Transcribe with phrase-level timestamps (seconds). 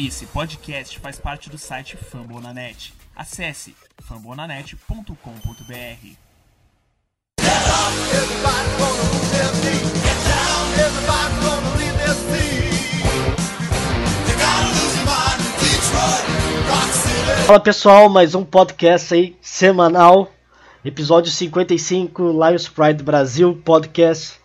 [0.00, 2.94] Esse podcast faz parte do site Fambonanet.
[3.16, 5.12] Acesse fambonanet.com.br.
[17.44, 20.30] Fala pessoal, mais um podcast aí semanal,
[20.84, 24.37] episódio 55, Lions Pride Brasil podcast.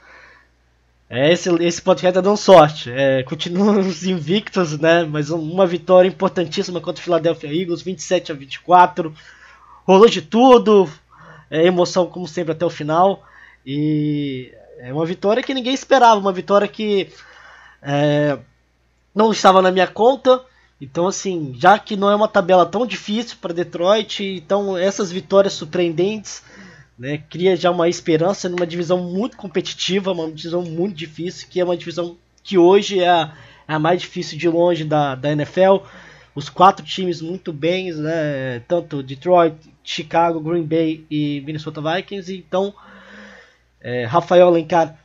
[1.16, 2.90] É, esse, esse podcast tá dando sorte.
[2.92, 5.04] É, continuamos invictos, né?
[5.04, 9.14] Mas uma vitória importantíssima contra o Philadelphia Eagles, 27 a 24.
[9.86, 10.90] Rolou de tudo,
[11.52, 13.24] é, emoção como sempre até o final.
[13.64, 17.12] E é uma vitória que ninguém esperava, uma vitória que
[17.80, 18.40] é,
[19.14, 20.42] não estava na minha conta.
[20.82, 25.54] Então, assim, já que não é uma tabela tão difícil para Detroit, então essas vitórias
[25.54, 26.42] surpreendentes
[27.04, 31.64] né, cria já uma esperança numa divisão muito competitiva, uma divisão muito difícil, que é
[31.66, 33.34] uma divisão que hoje é a,
[33.68, 35.80] é a mais difícil de longe da, da NFL.
[36.34, 42.34] Os quatro times muito bem, né, tanto Detroit, Chicago, Green Bay e Minnesota Vikings.
[42.34, 42.74] Então,
[43.82, 44.98] é, Rafael Alencar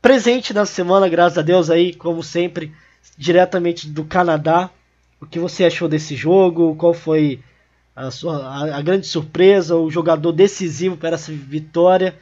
[0.00, 2.72] presente na semana, graças a Deus aí, como sempre,
[3.18, 4.70] diretamente do Canadá.
[5.20, 6.76] O que você achou desse jogo?
[6.76, 7.40] Qual foi
[7.94, 12.14] a, sua, a, a, grande surpresa, o jogador decisivo para essa vitória?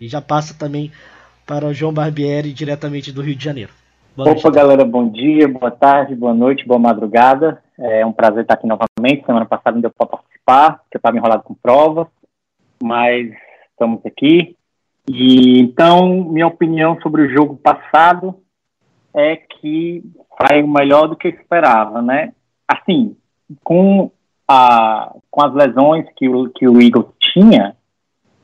[0.00, 0.90] E já passa também
[1.46, 3.72] para o João Barbieri, diretamente do Rio de Janeiro.
[4.16, 4.54] Boa Opa, noite.
[4.54, 7.62] galera, bom dia, boa tarde, boa noite, boa madrugada.
[7.78, 9.24] É um prazer estar aqui novamente.
[9.24, 12.08] Semana passada não deu para participar, porque eu estava enrolado com prova,
[12.82, 13.32] mas
[13.70, 14.56] estamos aqui.
[15.08, 18.36] E então, minha opinião sobre o jogo passado
[19.14, 20.04] é que
[20.40, 22.32] saiu melhor do que eu esperava, né?
[22.68, 23.16] Assim,
[23.64, 24.10] com,
[24.52, 27.74] a, com as lesões que o, que o Eagles tinha,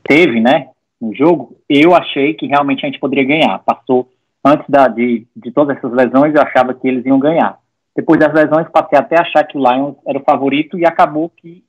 [0.03, 3.59] teve, né, no jogo, eu achei que realmente a gente poderia ganhar.
[3.59, 4.09] Passou,
[4.43, 7.59] antes da, de, de todas essas lesões, eu achava que eles iam ganhar.
[7.95, 11.29] Depois das lesões, passei até a achar que o Lions era o favorito e acabou
[11.29, 11.63] que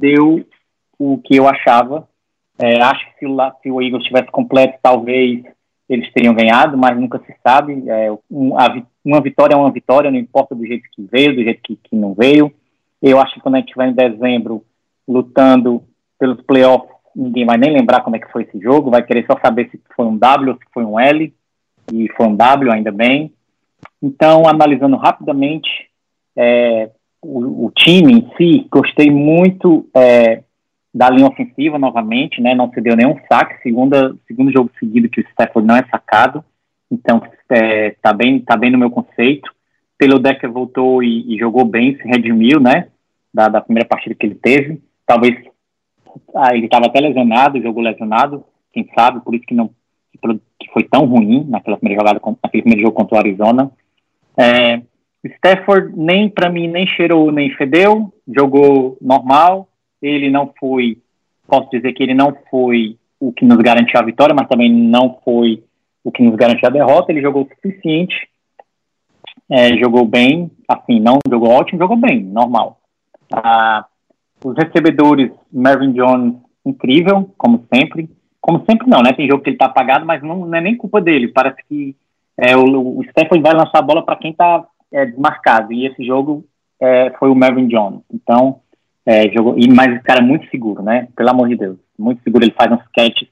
[0.00, 0.44] deu
[0.98, 2.08] o que eu achava.
[2.58, 5.44] É, acho que se o, se o Eagles estivesse completo, talvez
[5.88, 7.88] eles teriam ganhado, mas nunca se sabe.
[7.88, 11.44] É, um, a, uma vitória é uma vitória, não importa do jeito que veio, do
[11.44, 12.52] jeito que, que não veio.
[13.02, 14.64] Eu acho que quando a gente estiver em dezembro
[15.06, 15.82] lutando
[16.18, 19.38] pelos playoffs, ninguém vai nem lembrar como é que foi esse jogo, vai querer só
[19.40, 21.32] saber se foi um W ou se foi um L,
[21.92, 23.32] e foi um W ainda bem.
[24.02, 25.68] Então, analisando rapidamente
[26.36, 26.90] é,
[27.22, 30.42] o, o, time em si, gostei muito é,
[30.92, 32.54] da linha ofensiva novamente, né?
[32.54, 36.44] Não se deu nenhum saque, segunda, segundo jogo seguido que o Stafford não é sacado,
[36.90, 39.54] então é, tá bem, tá bem no meu conceito.
[39.98, 42.88] Pelo Decker voltou e, e, jogou bem, se redimiu, né?
[43.32, 44.82] Da, da, primeira partida que ele teve.
[45.06, 45.36] Talvez
[46.34, 49.70] ah, ele estava até lesionado, jogou lesionado, quem sabe, por isso que não
[50.58, 53.70] que foi tão ruim naquela primeira jogada, naquele primeiro jogo contra o Arizona.
[54.36, 54.80] É,
[55.24, 59.68] Stafford nem para mim nem cheirou nem fedeu, jogou normal,
[60.00, 60.98] ele não foi,
[61.46, 65.18] posso dizer que ele não foi o que nos garantiu a vitória, mas também não
[65.24, 65.62] foi
[66.04, 67.10] o que nos garantiu a derrota.
[67.10, 68.28] Ele jogou o suficiente,
[69.50, 72.80] é, jogou bem, assim, não jogou ótimo, jogou bem, normal.
[73.32, 73.86] Ah,
[74.44, 76.34] os recebedores, Marvin Jones,
[76.64, 78.10] incrível, como sempre.
[78.40, 79.12] Como sempre não, né?
[79.12, 81.28] Tem jogo que ele tá apagado, mas não, não é nem culpa dele.
[81.28, 81.96] Parece que
[82.36, 85.72] é, o, o Stephanie vai lançar a bola para quem tá é, desmarcado.
[85.72, 86.44] E esse jogo
[86.80, 88.02] é, foi o Marvin Jones.
[88.12, 88.60] Então,
[89.04, 91.08] é, jogou, e, mas esse cara é muito seguro, né?
[91.16, 91.78] Pelo amor de Deus.
[91.98, 93.28] Muito seguro, ele faz uns catches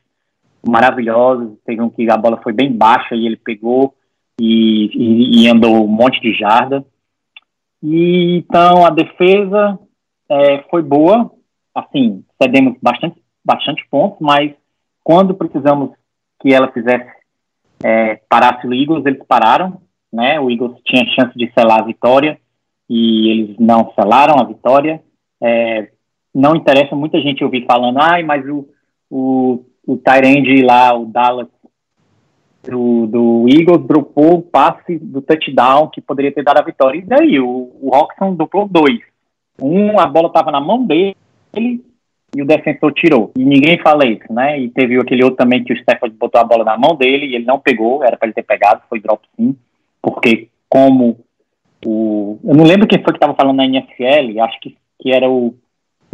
[0.66, 1.58] maravilhosos.
[1.64, 3.94] Teve um que a bola foi bem baixa e ele pegou
[4.40, 6.84] e, e, andou um monte de jarda.
[7.82, 9.78] E, então a defesa
[10.28, 11.30] é, foi boa,
[11.74, 14.52] assim, cedemos bastante, bastante pontos, mas
[15.02, 15.90] quando precisamos
[16.40, 17.10] que ela fizesse
[17.82, 19.80] é, parasse o Eagles, eles pararam,
[20.12, 20.40] né?
[20.40, 22.40] O Eagles tinha chance de selar a vitória
[22.88, 25.02] e eles não selaram a vitória.
[25.42, 25.90] É,
[26.34, 28.68] não interessa muita gente ouvir falando, ai, mas o,
[29.10, 31.48] o, o Tyrande lá, o Dallas
[32.70, 36.98] do, do Eagles dropou o passe do touchdown que poderia ter dado a vitória.
[36.98, 37.40] E daí?
[37.40, 39.00] O, o Roxon duplou dois.
[39.60, 41.14] Um, a bola estava na mão dele
[41.54, 43.32] e o defensor tirou.
[43.36, 44.58] E ninguém fala isso, né?
[44.58, 47.34] E teve aquele outro também que o Stafford botou a bola na mão dele e
[47.36, 49.56] ele não pegou, era para ele ter pegado, foi drop sim,
[50.02, 51.20] porque como
[51.86, 52.38] o...
[52.42, 55.54] Eu não lembro quem foi que estava falando na NFL, acho que que era o,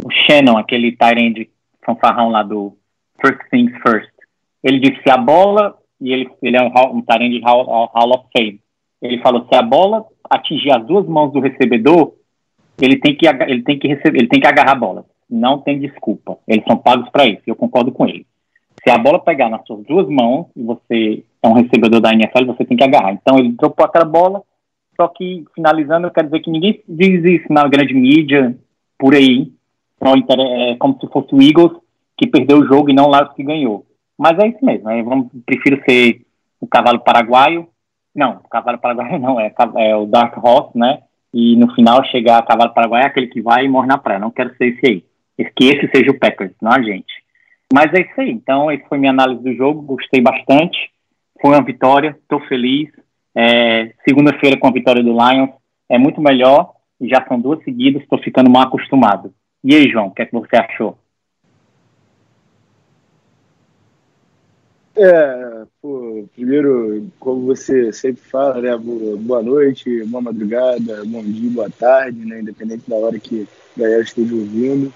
[0.03, 1.49] o Shannon, aquele Tyrande
[1.85, 2.77] fanfarrão lá do
[3.21, 4.11] First Things First.
[4.61, 8.25] Ele disse que a bola, e ele, ele é um, um Tyrande Hall, Hall of
[8.35, 8.59] Fame,
[9.01, 12.13] ele falou se a bola atingir as duas mãos do recebedor,
[12.79, 15.05] ele tem que, ele tem que, receber, ele tem que agarrar a bola.
[15.29, 16.37] Não tem desculpa.
[16.47, 17.41] Eles são pagos para isso.
[17.45, 18.25] Eu concordo com ele.
[18.83, 22.45] Se a bola pegar nas suas duas mãos e você é um recebedor da NFL,
[22.45, 23.13] você tem que agarrar.
[23.13, 24.41] Então ele dropou aquela bola,
[24.99, 28.55] só que, finalizando, eu quero dizer que ninguém diz isso na grande mídia,
[28.97, 29.51] por aí,
[30.01, 31.79] é como se fosse o Eagles
[32.17, 33.85] que perdeu o jogo e não o Lions que ganhou.
[34.21, 35.01] Mas é isso mesmo, né?
[35.01, 36.21] Vamos, prefiro ser
[36.59, 37.67] o cavalo paraguaio,
[38.13, 41.01] não, o cavalo paraguaio não, é, é o Dark Horse, né?
[41.33, 44.19] E no final chegar cavalo paraguaio é aquele que vai e morre na praia.
[44.19, 45.03] Não quero ser esse aí.
[45.55, 47.11] Que esse seja o Packers, não a gente.
[47.73, 48.29] Mas é isso aí.
[48.29, 49.81] Então, essa foi minha análise do jogo.
[49.81, 50.77] Gostei bastante.
[51.41, 52.15] Foi uma vitória.
[52.21, 52.89] Estou feliz.
[53.35, 55.49] É, Segunda-feira com a vitória do Lions
[55.89, 56.73] é muito melhor.
[56.99, 58.03] Já são duas seguidas.
[58.03, 59.33] Estou ficando mal acostumado.
[59.63, 60.97] E aí, João, o que é que você achou?
[65.03, 71.71] É, pô, primeiro, como você sempre fala, né, boa noite, boa madrugada, bom dia, boa
[71.71, 74.93] tarde, né, independente da hora que a galera esteja ouvindo.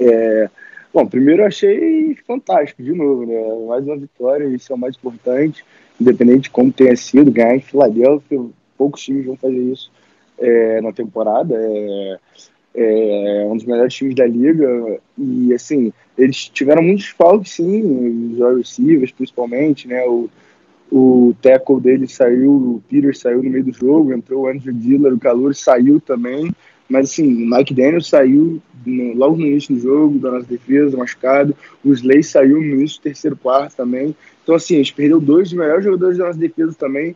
[0.00, 0.48] É,
[0.94, 4.96] bom, primeiro eu achei fantástico, de novo, né, mais uma vitória, isso é o mais
[4.96, 5.62] importante,
[6.00, 8.40] independente de como tenha sido, ganhar em Filadélfia,
[8.78, 9.92] poucos times vão fazer isso
[10.38, 12.18] é, na temporada, é,
[12.74, 15.00] é um dos melhores times da liga.
[15.16, 20.04] E assim eles tiveram muitos faltos sim os receivers principalmente né?
[20.06, 20.28] O,
[20.90, 25.12] o tackle dele saiu o Peter saiu no meio do jogo entrou o Andrew Diller
[25.12, 26.50] o calor saiu também.
[26.88, 30.96] Mas assim o Mike Daniels saiu no, logo no início do jogo da nossa defesa
[30.96, 31.54] machucado.
[31.84, 34.16] O Slay saiu no início do terceiro quarto também.
[34.42, 37.14] Então assim a gente perdeu dois dos melhores jogadores da nossa defesa também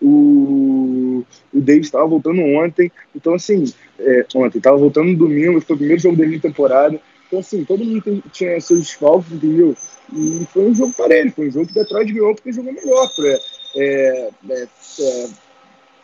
[0.00, 5.74] o, o Davis estava voltando ontem, então assim, é, ontem, estava voltando no domingo, foi
[5.74, 7.00] o primeiro jogo dele na temporada.
[7.26, 9.76] Então, assim, todo mundo tinha seus desfalques, entendeu?
[10.14, 13.06] E foi um jogo parelho, foi um jogo que Detroit ganhou porque jogou melhor.
[13.14, 13.38] Pra,
[13.76, 14.66] é, é,
[15.00, 15.28] é,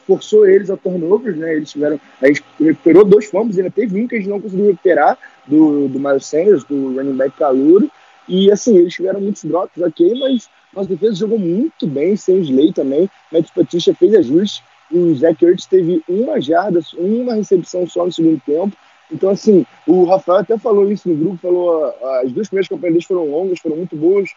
[0.06, 1.54] forçou eles a turnovers, né?
[1.54, 1.98] Eles tiveram.
[2.20, 5.88] A gente recuperou dois fumbles, ainda teve um que a gente não conseguiu recuperar, do,
[5.88, 7.90] do Miles Sanders, do running back Caluro.
[8.28, 12.72] E assim, eles tiveram muitos drops, ok, mas nossa defesa jogou muito bem, sem Slay
[12.72, 13.08] também.
[13.32, 14.62] Matt Patrícia fez ajustes.
[14.90, 18.76] O Zach Ertz teve uma jarda, uma recepção só no segundo tempo.
[19.10, 21.84] Então, assim, o Rafael até falou isso no grupo, falou
[22.22, 24.30] as duas primeiras campanhas foram longas, foram muito boas,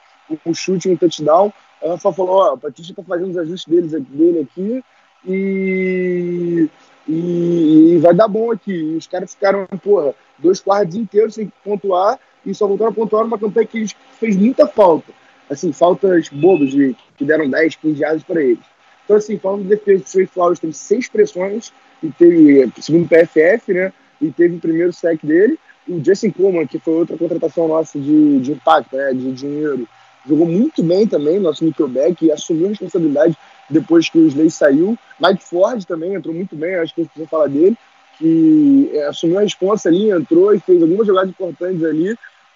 [0.46, 1.52] um chute um touchdown.
[1.82, 4.84] O Rafael falou, ó, o Patrícia tá fazendo os ajustes deles, dele aqui
[5.26, 6.70] e,
[7.08, 8.74] e, e vai dar bom aqui.
[8.74, 13.24] E os caras ficaram, porra, dois quartos inteiros sem pontuar e só voltaram a pontuar
[13.24, 13.88] numa campanha que
[14.20, 15.12] fez muita falta
[15.50, 18.64] assim, faltas bobas de, que deram 10, 15 yardas para eles.
[19.06, 21.72] Então, assim, falando de defesa, o Trey Flowers teve seis pressões,
[22.02, 25.58] e teve, segundo PFF, né, e teve o primeiro sec dele.
[25.88, 29.88] O Justin Coleman, que foi outra contratação nossa de, de impacto, né, de dinheiro,
[30.28, 33.38] jogou muito bem também, nosso nickelback, e assumiu a responsabilidade
[33.70, 34.98] depois que o Slay saiu.
[35.20, 37.78] Mike Ford também entrou muito bem, acho que a gente precisa falar dele,
[38.18, 42.16] que é, assumiu a responsa ali, entrou e fez algumas jogadas importantes ali.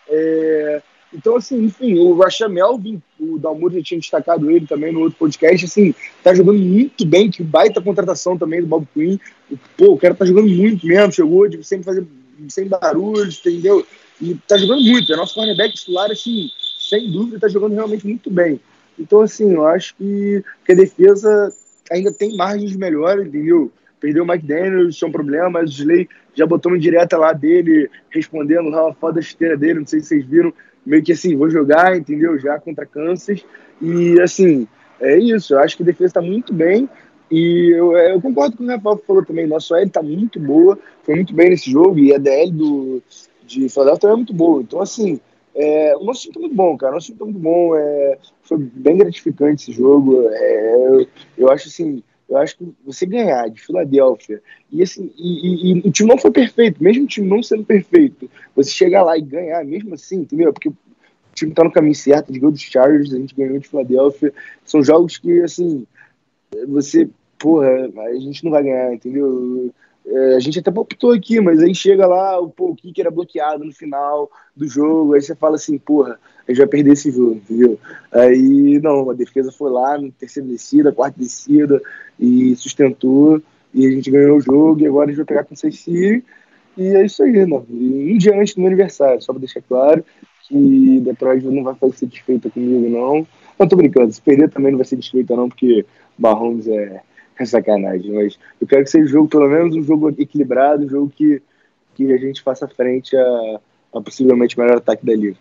[0.10, 0.82] É,
[1.14, 5.20] então, assim, enfim, o Rasha Melvin, o Dalmur já tinha destacado ele também no outro
[5.20, 5.94] podcast, assim,
[6.24, 9.18] tá jogando muito bem, que baita contratação também do Bob Quinn.
[9.78, 12.08] Pô, o cara tá jogando muito mesmo, chegou de sempre fazer
[12.48, 13.86] sem barulhos, entendeu?
[14.22, 15.12] E tá jogando muito.
[15.12, 16.50] É nosso cornerback titular, assim,
[16.80, 18.60] sem dúvida, tá jogando realmente muito bem.
[18.98, 21.54] Então, assim, eu acho que, que a defesa
[21.92, 23.72] ainda tem margens de melhora, entendeu?
[24.02, 27.18] Perdeu o Mike Daniels, isso é um problema, mas o Slay já botou uma direta
[27.18, 30.52] lá dele, respondendo lá uma foda esteira dele, não sei se vocês viram,
[30.84, 32.40] meio que assim, vou jogar, entendeu?
[32.40, 33.46] Já contra Kansas.
[33.80, 34.68] E assim,
[35.00, 35.54] é isso.
[35.54, 36.90] Eu acho que a defesa está muito bem.
[37.30, 39.48] E eu, é, eu, concordo com o que Rafael falou também.
[39.48, 41.98] Nossa OL está muito boa, foi muito bem nesse jogo.
[42.00, 43.04] E a DL do,
[43.46, 44.62] de Philadelphia é muito boa.
[44.62, 45.20] Então, assim,
[45.56, 46.92] é, o nosso time está muito bom, cara.
[46.92, 47.76] O nosso time está muito bom.
[47.76, 50.28] É, foi bem gratificante esse jogo.
[50.30, 55.72] É, eu, eu acho assim eu acho que você ganhar de Filadélfia e assim e,
[55.72, 59.04] e, e, o time não foi perfeito, mesmo o time não sendo perfeito, você chegar
[59.04, 60.54] lá e ganhar mesmo assim, entendeu?
[60.54, 60.76] Porque o
[61.36, 64.34] time tá no caminho certo, a gente ganhou dos Chargers, a gente ganhou de Filadélfia,
[64.64, 65.86] são jogos que assim
[66.68, 69.74] você, porra, a gente não vai ganhar, entendeu?
[70.06, 73.12] É, a gente até optou aqui, mas aí chega lá, o, pô, o kick era
[73.12, 77.12] bloqueado no final do jogo, aí você fala assim, porra, a gente vai perder esse
[77.12, 77.80] jogo, entendeu?
[78.12, 81.82] Aí, não, a defesa foi lá, na terceira descida, quarta descida,
[82.20, 83.42] e sustentou,
[83.74, 86.24] e a gente ganhou o jogo, e agora a gente vai pegar com o City,
[86.78, 87.62] e é isso aí, né?
[87.70, 90.04] E um dia antes do meu aniversário, só pra deixar claro,
[90.48, 93.26] que Detroit não vai fazer satisfeita comigo, não.
[93.58, 95.86] Não tô brincando, se perder também não vai ser desfeita, não, porque
[96.18, 97.02] Mahomes é,
[97.40, 100.90] é sacanagem, mas eu quero que seja um jogo, pelo menos um jogo equilibrado, um
[100.90, 101.42] jogo que,
[101.96, 103.60] que a gente faça frente a,
[103.94, 105.38] a possivelmente melhor ataque da liga.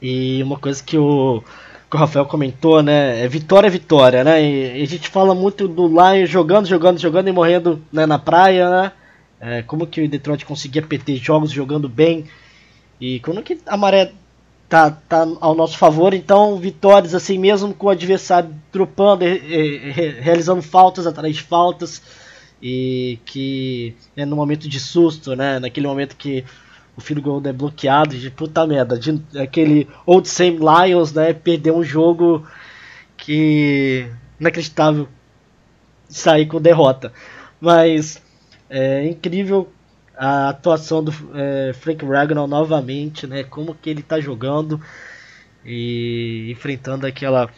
[0.00, 1.42] E uma coisa que o,
[1.88, 3.24] que o Rafael comentou, né?
[3.24, 4.42] É vitória é vitória, né?
[4.42, 8.18] E, e, a gente fala muito do Lions jogando, jogando, jogando e morrendo né, na
[8.18, 8.92] praia, né?
[9.40, 12.24] É, como que o Detroit conseguia PT jogos jogando bem.
[13.00, 14.12] E quando que a maré
[14.72, 16.14] tá, tá ao nosso favor.
[16.14, 19.22] Então, vitórias assim, mesmo com o adversário dropando,
[20.22, 22.00] realizando faltas atrás de faltas.
[22.62, 25.58] E que é no momento de susto, né?
[25.58, 26.42] Naquele momento que
[26.96, 28.98] o filho gol é bloqueado, de puta merda.
[28.98, 31.34] De, aquele Old Same Lions, né?
[31.34, 32.46] Perdeu um jogo
[33.16, 34.08] que.
[34.40, 35.06] inacreditável
[36.08, 37.12] sair com derrota.
[37.60, 38.22] Mas
[38.70, 39.68] é incrível
[40.24, 43.42] a atuação do é, Frank Ragnall novamente, né?
[43.42, 44.80] Como que ele tá jogando
[45.64, 47.50] e enfrentando aquela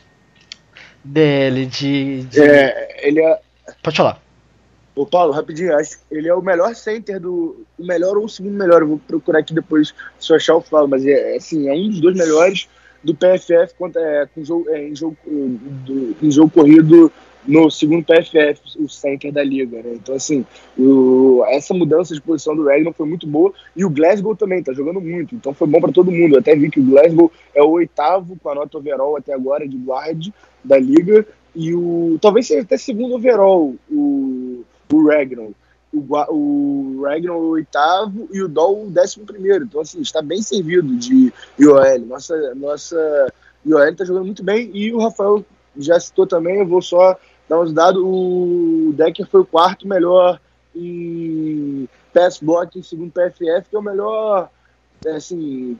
[1.04, 2.22] DL de.
[2.22, 2.40] de...
[2.40, 3.38] É, ele é.
[3.82, 4.18] Pode falar.
[4.96, 7.66] Ô Paulo, rapidinho, acho que ele é o melhor center do.
[7.78, 10.62] O melhor ou o segundo melhor, eu vou procurar aqui depois se eu achar eu
[10.62, 12.66] falo, mas é assim, é um dos dois melhores
[13.02, 17.12] do PFF quanto é, com jogo, é, em, jogo, do, em jogo corrido
[17.46, 19.92] no segundo PFF, o center da liga, né?
[19.94, 20.44] Então, assim,
[20.78, 24.72] o, essa mudança de posição do Ragnar foi muito boa e o Glasgow também tá
[24.72, 26.34] jogando muito, então foi bom para todo mundo.
[26.34, 29.68] Eu até vi que o Glasgow é o oitavo com a nota overall até agora
[29.68, 30.28] de guard
[30.62, 35.48] da liga e o talvez seja até segundo overall o, o Ragnar.
[35.92, 39.64] O, o Ragnar o oitavo e o Doll o décimo primeiro.
[39.64, 42.00] Então, assim, está bem servido de IOL.
[42.06, 43.32] Nossa, nossa
[43.64, 45.44] IOL está jogando muito bem e o Rafael
[45.76, 50.40] já citou também, eu vou só dar uns dados, o Decker foi o quarto melhor
[50.74, 54.50] em pass block, segundo PFF, que é o melhor,
[55.04, 55.78] é, assim,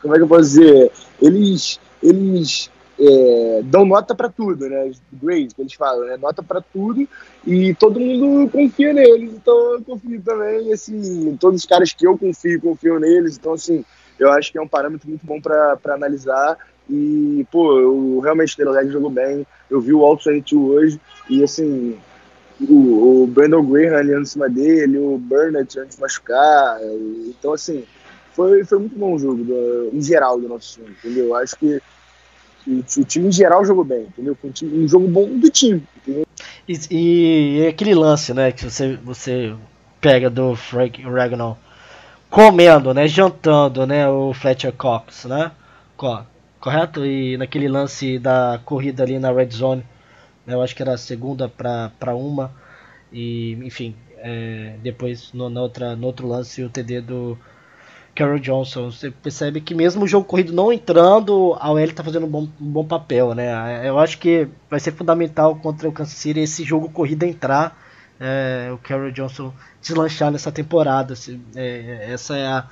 [0.00, 0.92] como é que eu posso dizer?
[1.20, 4.92] Eles, eles é, dão nota para tudo, né?
[5.12, 6.16] Grade, que eles falam, né?
[6.16, 7.08] Nota para tudo
[7.46, 12.16] e todo mundo confia neles, então eu confio também, assim, todos os caras que eu
[12.16, 13.84] confio, confio neles, então, assim,
[14.18, 16.56] eu acho que é um parâmetro muito bom para analisar
[16.88, 19.46] e, pô, eu realmente o Red jogou bem.
[19.72, 21.96] Eu vi o Alto 42 hoje e, assim,
[22.60, 26.78] o, o Brandon Graham ali em cima dele, o Burnett antes de machucar.
[27.28, 27.84] Então, assim,
[28.34, 31.26] foi, foi muito bom o jogo, do, em geral, do nosso time, entendeu?
[31.26, 31.80] Eu acho que,
[32.64, 34.36] que o time em geral jogou bem, entendeu?
[34.62, 35.82] Um, jogo bom do time?
[36.68, 39.54] E, e, aquele lance, né, que você, você
[40.00, 41.58] pega do Frank Ragnall
[42.30, 45.52] comendo, né, jantando, né, o Fletcher Cox, né?
[46.62, 47.04] Correto?
[47.04, 49.84] E naquele lance da corrida ali na red zone,
[50.46, 52.52] né, eu acho que era a segunda para uma,
[53.12, 57.36] e enfim, é, depois no, na outra, no outro lance o TD do
[58.14, 58.92] Carol Johnson.
[58.92, 62.48] Você percebe que mesmo o jogo corrido não entrando, a OL está fazendo um bom,
[62.60, 63.86] um bom papel, né?
[63.86, 67.76] Eu acho que vai ser fundamental contra o Kansas City esse jogo corrido entrar,
[68.20, 71.14] é, o Carol Johnson deslanchar nessa temporada.
[71.56, 72.68] É, essa é a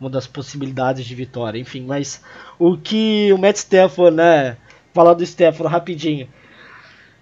[0.00, 2.22] uma das possibilidades de vitória, enfim, mas
[2.58, 4.56] o que o Matt Stafford, né,
[4.92, 6.28] falar do Stafford rapidinho,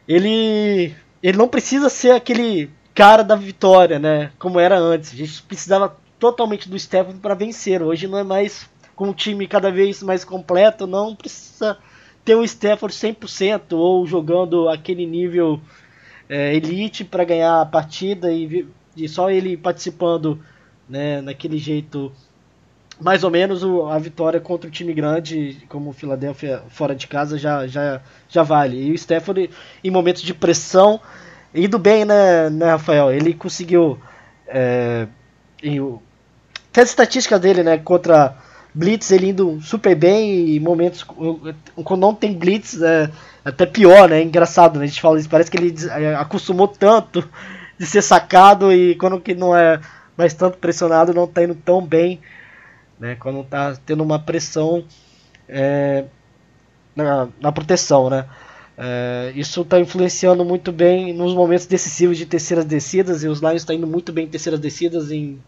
[0.09, 5.13] ele ele não precisa ser aquele cara da vitória, né, como era antes.
[5.13, 7.83] A gente precisava totalmente do Stafford para vencer.
[7.83, 11.79] Hoje não é mais com um time cada vez mais completo, não precisa
[12.25, 15.61] ter o Stafford 100% ou jogando aquele nível
[16.29, 18.67] é, elite para ganhar a partida e,
[18.97, 20.41] e, só ele participando
[20.89, 22.13] né, naquele jeito
[23.01, 27.07] mais ou menos o, a vitória contra o time grande, como o Philadelphia fora de
[27.07, 28.89] casa, já, já, já vale.
[28.89, 29.51] E o Stephanie,
[29.83, 31.01] em momentos de pressão,
[31.55, 33.11] indo bem, né, né Rafael?
[33.11, 33.99] Ele conseguiu.
[34.47, 35.07] É,
[35.63, 35.81] em,
[36.71, 38.37] até as estatísticas dele, né, contra
[38.75, 41.05] Blitz, ele indo super bem, e momentos.
[41.05, 43.11] Quando não tem Blitz, é
[43.45, 44.23] até pior, né?
[44.23, 44.85] Engraçado, né?
[44.85, 47.29] A gente fala isso, parece que ele é, acostumou tanto
[47.79, 49.81] de ser sacado e quando que não é
[50.17, 52.21] mais tanto pressionado, não tá indo tão bem
[52.99, 53.17] né?
[53.19, 54.85] Quando está tendo uma pressão
[55.49, 56.05] é,
[56.95, 58.25] na, na, proteção, né?
[58.77, 63.57] É, isso está influenciando muito bem nos momentos decisivos de terceiras descidas e os Lions
[63.57, 65.41] estão tá indo muito bem em terceiras descidas em,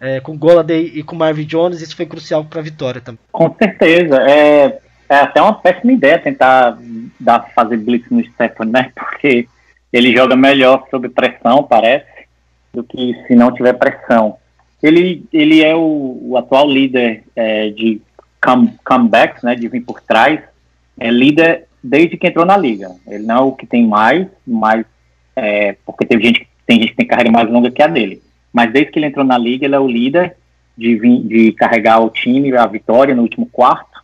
[0.00, 1.82] é, com Goladay e com Marvin Jones.
[1.82, 3.20] Isso foi crucial para a vitória também.
[3.30, 4.16] Com certeza.
[4.22, 6.78] É, é até uma péssima ideia tentar
[7.20, 8.90] dar, fazer blitz no Stephen, né?
[8.96, 9.48] Porque
[9.92, 12.26] ele joga melhor sob pressão, parece,
[12.72, 14.38] do que se não tiver pressão.
[14.86, 18.00] Ele, ele é o, o atual líder é, de
[18.40, 20.40] come, comebacks, né, de vir por trás,
[20.96, 22.92] é líder desde que entrou na liga.
[23.04, 24.86] Ele não é o que tem mais, mas
[25.34, 28.22] é, porque teve gente, tem gente que tem carreira mais longa que a dele.
[28.52, 30.36] Mas desde que ele entrou na liga, ele é o líder
[30.78, 34.00] de, vir, de carregar o time a vitória no último quarto.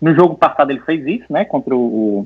[0.00, 2.24] No jogo passado ele fez isso, né, contra o,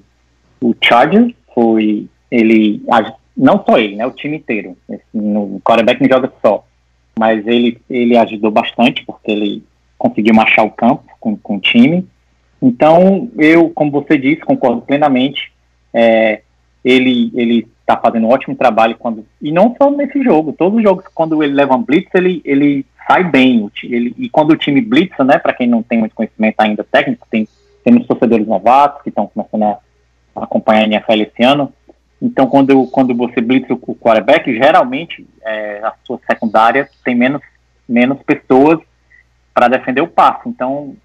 [0.60, 2.82] o Chargers, foi ele,
[3.34, 4.76] não só ele, né, o time inteiro.
[4.90, 6.66] Assim, o quarterback não joga só
[7.18, 9.62] mas ele, ele ajudou bastante, porque ele
[9.98, 12.06] conseguiu marchar o campo com, com o time.
[12.60, 15.52] Então, eu, como você disse, concordo plenamente.
[15.92, 16.42] É,
[16.84, 20.82] ele ele está fazendo um ótimo trabalho quando e não só nesse jogo, todos os
[20.82, 23.70] jogos quando ele leva um blitz ele ele sai bem.
[23.82, 27.26] Ele, e quando o time blitza, né, para quem não tem muito conhecimento ainda técnico,
[27.30, 27.46] tem,
[27.82, 29.78] tem muitos torcedores novatos que estão começando a
[30.36, 31.72] acompanhar a NFL esse ano.
[32.24, 37.42] Então, quando, quando você blitza o quarterback, geralmente é, a sua secundária tem menos,
[37.86, 38.80] menos pessoas
[39.52, 40.48] para defender o passe.
[40.48, 40.96] Então,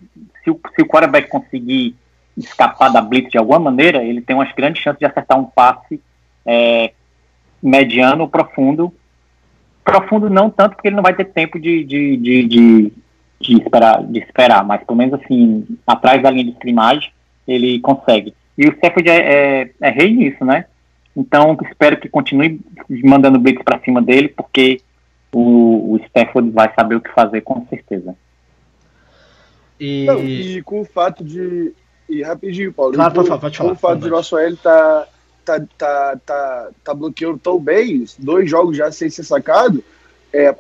[0.42, 1.94] se o, se o quarterback conseguir
[2.38, 6.00] escapar da blitz de alguma maneira, ele tem umas grandes chances de acertar um passe
[6.46, 6.94] é,
[7.62, 8.94] mediano ou profundo.
[9.84, 12.94] Profundo não tanto, porque ele não vai ter tempo de, de, de, de,
[13.42, 17.12] de esperar, de esperar, mas pelo menos assim, atrás da linha de scrimmage,
[17.46, 18.34] ele consegue.
[18.58, 20.64] E o Stafford é, é, é rei nisso, né?
[21.20, 22.62] Então, espero que continue
[23.04, 24.82] mandando blitz para cima dele, porque
[25.34, 28.16] o, o Stafford vai saber o que fazer com certeza.
[29.78, 30.06] E...
[30.06, 31.74] Não, e com o fato de.
[32.08, 32.94] E rapidinho, Paulo.
[32.94, 33.70] Claro, com, pode falar.
[33.72, 35.08] Com o fato de nosso L tá,
[35.44, 39.84] tá, tá, tá, tá bloqueando tão bem, dois jogos já sem ser sacado,
[40.32, 40.56] é,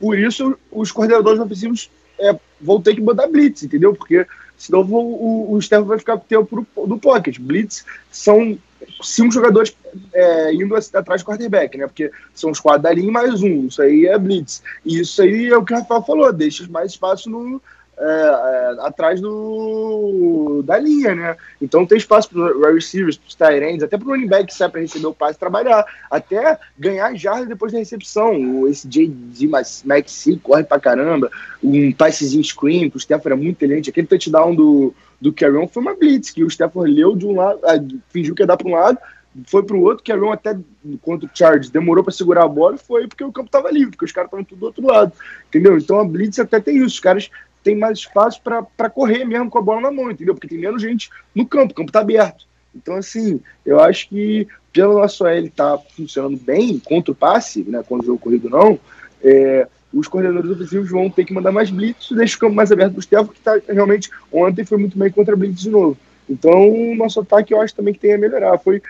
[0.00, 3.94] por isso os coordenadores ofensivos é, vão ter que mandar blitz, entendeu?
[3.94, 7.38] Porque senão o, o, o vai ficar com o tempo do pocket.
[7.38, 8.58] Blitz são
[9.02, 9.76] cinco jogadores
[10.12, 11.86] é, indo atrás do quarterback, né?
[11.86, 13.66] Porque são os quatro da linha mais um.
[13.66, 14.62] Isso aí é blitz.
[14.84, 17.60] E isso aí é o que o Rafael falou, deixa mais espaço no,
[18.00, 21.36] é, é, atrás do, da linha, né?
[21.60, 24.54] Então tem espaço para os receivers, para os tight até para o running back que
[24.54, 28.68] sai para receber o passe trabalhar, até ganhar jarda depois da recepção.
[28.68, 29.48] Esse J.D.
[29.84, 31.30] Maxi corre para caramba,
[31.62, 33.90] um passezinho screen, que o Stafford é muito inteligente.
[33.90, 37.58] Aquele touchdown do, do Carrion foi uma blitz, que o Stafford leu de um lado,
[37.64, 38.98] ah, fingiu que ia dar para um lado,
[39.46, 40.56] foi para o outro, que até
[41.02, 44.04] contra o Chargers demorou para segurar a bola foi porque o campo estava livre, porque
[44.04, 45.12] os caras estavam tudo do outro lado,
[45.48, 45.76] entendeu?
[45.76, 47.30] Então a Blitz até tem isso, os caras
[47.62, 50.34] tem mais espaço para correr mesmo com a bola na mão, entendeu?
[50.34, 52.46] Porque tem menos gente no campo, o campo está aberto.
[52.74, 57.82] Então, assim, eu acho que pelo nosso L tá funcionando bem contra o passe, né,
[57.82, 58.78] contra o jogo corrido não,
[59.22, 62.92] é, os coordenadores ofensivos vão ter que mandar mais blitz, deixa o campo mais aberto
[62.92, 65.96] para o Stefan, que tá, realmente ontem foi muito bem contra a blitz de novo.
[66.28, 68.58] Então, o nosso ataque eu acho também que tem a melhorar.
[68.58, 68.82] Foi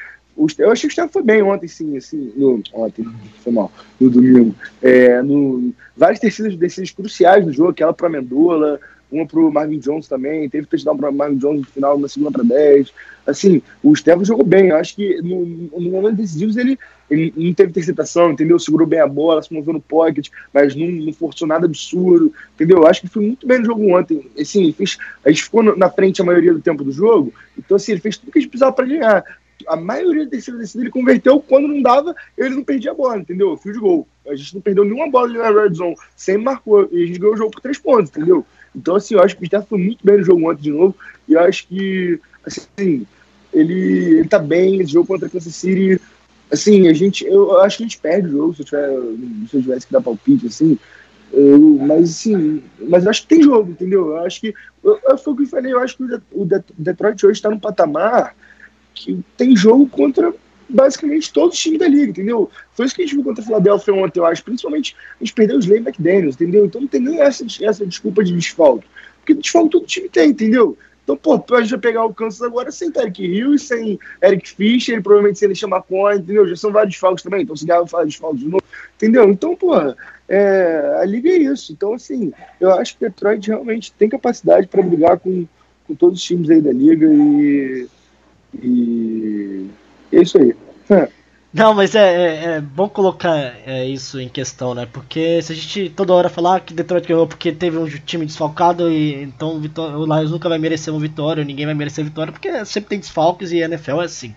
[0.59, 3.05] eu achei que o Stefan foi bem ontem, sim, assim, no, ontem,
[3.43, 4.55] foi mal, no domingo.
[4.81, 8.79] É, no, várias tercidas, decisões cruciais no jogo, aquela para Mendola,
[9.11, 12.31] uma para o Marvin Jones também, teve touchdown para Marvin Jones no final, na segunda
[12.31, 12.93] para 10.
[13.27, 16.79] Assim, o Stefan jogou bem, eu acho que no, no momento decisivos ele,
[17.11, 18.59] ele não teve interceptação, entendeu?
[18.59, 22.79] Segurou bem a bola, se moveu no pocket, mas não, não forçou nada absurdo, entendeu?
[22.79, 24.31] Eu acho que foi muito bem no jogo ontem.
[24.39, 27.93] Assim, fez, a gente ficou na frente a maioria do tempo do jogo, então assim,
[27.93, 29.25] ele fez tudo que a gente precisava para ganhar
[29.67, 33.19] a maioria da terceira descida ele converteu quando não dava, ele não perdia a bola,
[33.19, 33.57] entendeu?
[33.57, 34.07] Fio de gol.
[34.27, 37.35] A gente não perdeu nenhuma bola na red zone, sempre marcou, e a gente ganhou
[37.35, 38.45] o jogo por três pontos, entendeu?
[38.75, 40.95] Então, assim, eu acho que o Steph foi muito bem no jogo ontem de novo,
[41.27, 43.07] e eu acho que, assim,
[43.53, 46.01] ele, ele tá bem, esse jogo contra a Kansas City,
[46.51, 48.89] assim, a gente, eu, acho que a gente perde o jogo, se eu, tiver,
[49.51, 50.79] se eu tivesse que dar palpite, assim,
[51.33, 54.09] eu, mas assim, mas eu acho que tem jogo, entendeu?
[54.09, 57.25] Eu acho que, eu, eu, foi o que eu falei, eu acho que o Detroit
[57.25, 58.35] hoje está no patamar
[58.99, 60.35] que tem jogo contra
[60.69, 62.51] basicamente todos os times da liga, entendeu?
[62.73, 64.45] Foi isso que a gente viu contra a Philadelphia ontem, eu acho.
[64.45, 66.67] Principalmente a gente perdeu os Slay McDaniels, entendeu?
[66.67, 68.87] Então não tem nem essa, essa desculpa de desfalto.
[69.21, 70.77] Porque desfalto todo time tem, entendeu?
[71.09, 75.39] Então, pô, gente vai pegar o Kansas agora sem Eric Hill sem Eric Fischer, provavelmente
[75.39, 76.47] sem ele chamar Coin, entendeu?
[76.47, 78.63] Já são vários desfalques também, então se der, falar desfalques de novo,
[78.95, 79.25] entendeu?
[79.31, 79.75] Então, pô,
[80.29, 81.73] é, a liga é isso.
[81.73, 82.31] Então, assim,
[82.61, 85.47] eu acho que o Detroit realmente tem capacidade para brigar com,
[85.87, 87.89] com todos os times aí da liga e
[88.55, 89.67] e
[90.13, 90.55] é isso aí.
[91.53, 93.35] Não, mas é, é, é bom colocar
[93.67, 94.87] é, isso em questão, né?
[94.93, 98.93] Porque se a gente toda hora falar que Detroit ganhou porque teve um time desfalcado
[98.93, 102.65] e então o, o Lions nunca vai merecer uma vitória, ninguém vai merecer vitória, porque
[102.67, 104.35] sempre tem desfalques e a NFL é assim.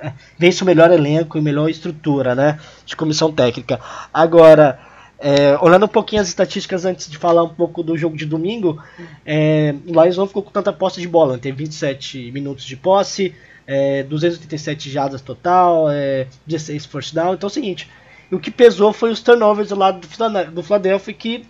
[0.00, 2.58] É, vence o melhor elenco e melhor estrutura, né?
[2.86, 3.78] De comissão técnica.
[4.12, 4.78] Agora,
[5.20, 8.80] é, olhando um pouquinho as estatísticas antes de falar um pouco do jogo de domingo,
[9.26, 13.34] é, o Lions não ficou com tanta posse de bola, tem 27 minutos de posse,
[13.66, 17.90] é, 287 jardas total, é, 16 first down, então é o seguinte,
[18.30, 20.00] o que pesou foi os turnovers do lado
[20.52, 21.44] do Philadelphia que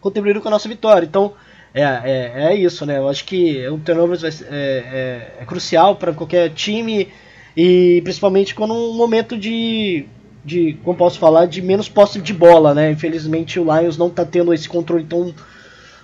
[0.00, 1.34] contribuíram com a nossa vitória, então
[1.74, 5.96] é, é, é isso, né, eu acho que o turnovers vai, é, é, é crucial
[5.96, 7.08] para qualquer time
[7.56, 10.06] e principalmente quando um momento de
[10.46, 12.92] de, como posso falar, de menos posse de bola, né?
[12.92, 15.34] Infelizmente o Lions não está tendo esse controle tão,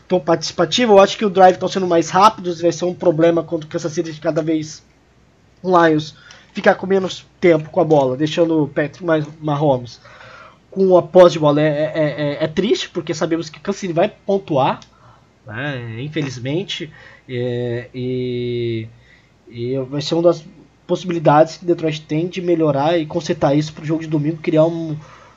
[0.09, 0.94] tão participativo.
[0.94, 3.66] Eu acho que o drive está sendo mais rápido, vai ser um problema quando o
[3.68, 4.85] Kansas City cada vez
[5.62, 6.16] o Lions
[6.52, 9.05] ficar com menos tempo com a bola, deixando o Patrick
[9.40, 10.00] Mahomes
[10.72, 13.90] com a posse de bola é, é, é, é, triste, porque sabemos que o Kansas
[13.92, 14.81] vai pontuar,
[15.46, 16.02] né?
[16.02, 16.90] infelizmente,
[17.28, 18.88] é, e,
[19.48, 20.44] e vai ser uma das
[20.87, 24.66] possibilidades que Detroit tem de melhorar e consertar isso para o jogo de domingo, criar
[24.66, 24.97] um,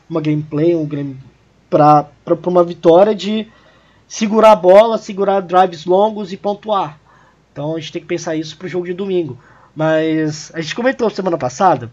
[0.10, 1.18] uma gameplay, um game,
[1.70, 2.08] para
[2.48, 3.48] uma vitória de
[4.08, 7.00] segurar a bola, segurar drives longos e pontuar.
[7.52, 9.38] Então a gente tem que pensar isso para o jogo de domingo.
[9.76, 11.92] Mas a gente comentou semana passada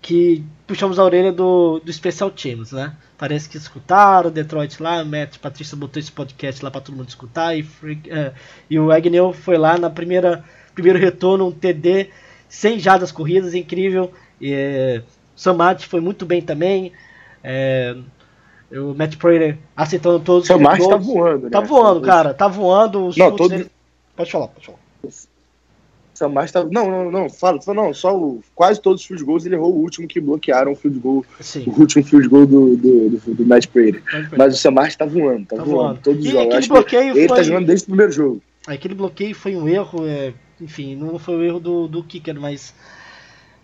[0.00, 2.94] que puxamos a orelha do, do Special Teams, né?
[3.16, 7.56] Parece que escutaram, Detroit lá, Matt, Patrícia botou esse podcast lá para todo mundo escutar
[7.56, 8.34] e, uh,
[8.68, 12.10] e o Agnew foi lá na primeira primeiro retorno, um TD,
[12.54, 14.12] 100 jadas corridas, incrível.
[14.40, 15.02] E, é,
[15.36, 16.92] Samad foi muito bem também.
[17.42, 17.96] É,
[18.72, 21.66] o Matt Prater aceitando todos os Samad tá voando, Tá né?
[21.66, 22.34] voando, cara.
[22.34, 23.06] Tá voando.
[23.06, 23.70] Os Não, todo...
[24.16, 24.78] Pode falar, pode falar.
[26.14, 26.64] Samar tá.
[26.64, 29.80] Não, não, não, fala, não, só o, quase todos os field goals ele errou o
[29.80, 31.64] último que bloquearam o field goal, Sim.
[31.66, 34.00] o último field goal do, do, do, do Matt Prater.
[34.38, 36.54] Mas o Samar tá voando, tá, tá voando, voando, todos os jogos.
[36.54, 37.26] Ele tá foi...
[37.26, 38.42] tá jogando desde o primeiro jogo.
[38.66, 42.74] Aquele bloqueio foi um erro, é, enfim, não foi o erro do, do kicker, mas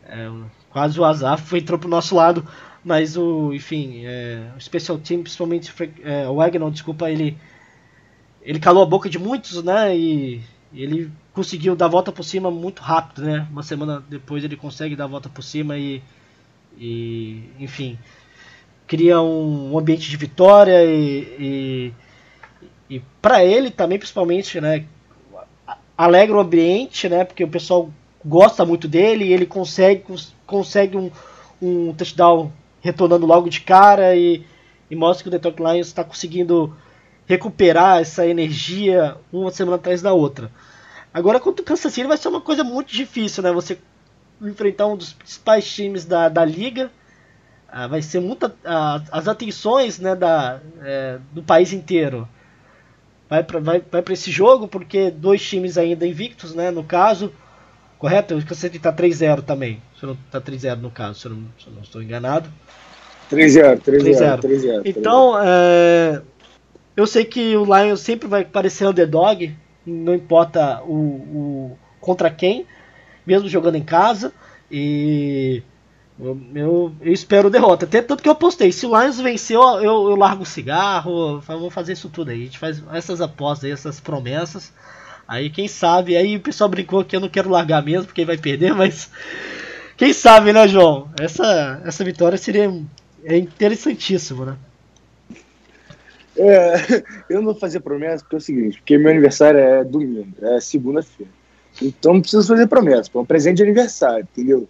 [0.04, 0.30] é,
[0.70, 2.46] quase o azar foi entrou pro nosso lado.
[2.82, 7.36] Mas o, enfim, é, o special team, principalmente é, o Wagner, desculpa, ele
[8.42, 9.96] ele calou a boca de muitos, né?
[9.96, 13.46] E ele conseguiu dar a volta por cima muito rápido, né?
[13.50, 16.02] Uma semana depois ele consegue dar a volta por cima e,
[16.78, 17.98] e enfim,
[18.86, 21.92] cria um, um ambiente de vitória e, e,
[22.90, 24.85] e para ele também, principalmente, né?
[25.96, 27.24] Alegra o ambiente, né?
[27.24, 27.88] Porque o pessoal
[28.24, 30.05] gosta muito dele e ele consegue,
[30.44, 31.11] consegue um,
[31.62, 34.44] um touchdown retornando logo de cara e,
[34.90, 36.76] e mostra que o Detroit Lions está conseguindo
[37.26, 40.50] recuperar essa energia uma semana atrás da outra.
[41.14, 43.53] Agora contra o Kansas City vai ser uma coisa muito difícil, né?
[43.53, 43.79] Você
[44.42, 46.90] enfrentar um dos principais times da, da liga.
[47.68, 48.53] Ah, vai ser muita.
[48.64, 52.26] Ah, as atenções né, da, é, do país inteiro
[53.30, 56.72] vai para vai, vai esse jogo, porque dois times ainda invictos, né?
[56.72, 57.32] No caso.
[57.96, 58.34] Correto?
[58.34, 59.80] O Kansas City está 3-0 também.
[59.98, 62.50] Se não está 3-0 no caso, se eu não, se eu não estou enganado.
[63.30, 64.82] 3-0, 3-0.
[64.84, 66.20] Então, é,
[66.96, 69.54] eu sei que o Lions sempre vai parecer underdog,
[69.86, 72.66] não importa o, o contra quem,
[73.26, 74.32] mesmo jogando em casa.
[74.72, 75.62] E
[76.20, 77.87] eu, eu, eu, espero derrota.
[77.87, 78.70] Até tanto que eu postei.
[78.72, 81.40] Se o Lions venceu, eu, eu largo o cigarro.
[81.40, 82.42] Vamos fazer isso tudo aí.
[82.42, 84.72] A gente faz essas apostas aí, essas promessas.
[85.26, 88.37] Aí quem sabe, aí o pessoal brincou que eu não quero largar mesmo, porque vai
[88.37, 89.11] perder, mas.
[89.96, 91.11] Quem sabe, né, João?
[91.20, 92.72] Essa, essa vitória seria
[93.24, 94.56] é interessantíssimo, né?
[96.37, 96.74] É,
[97.28, 100.61] eu não vou fazer promessa porque é o seguinte, porque meu aniversário é domingo, é
[100.61, 101.30] segunda-feira.
[101.80, 104.68] Então não preciso fazer promessa, é um presente de aniversário, entendeu?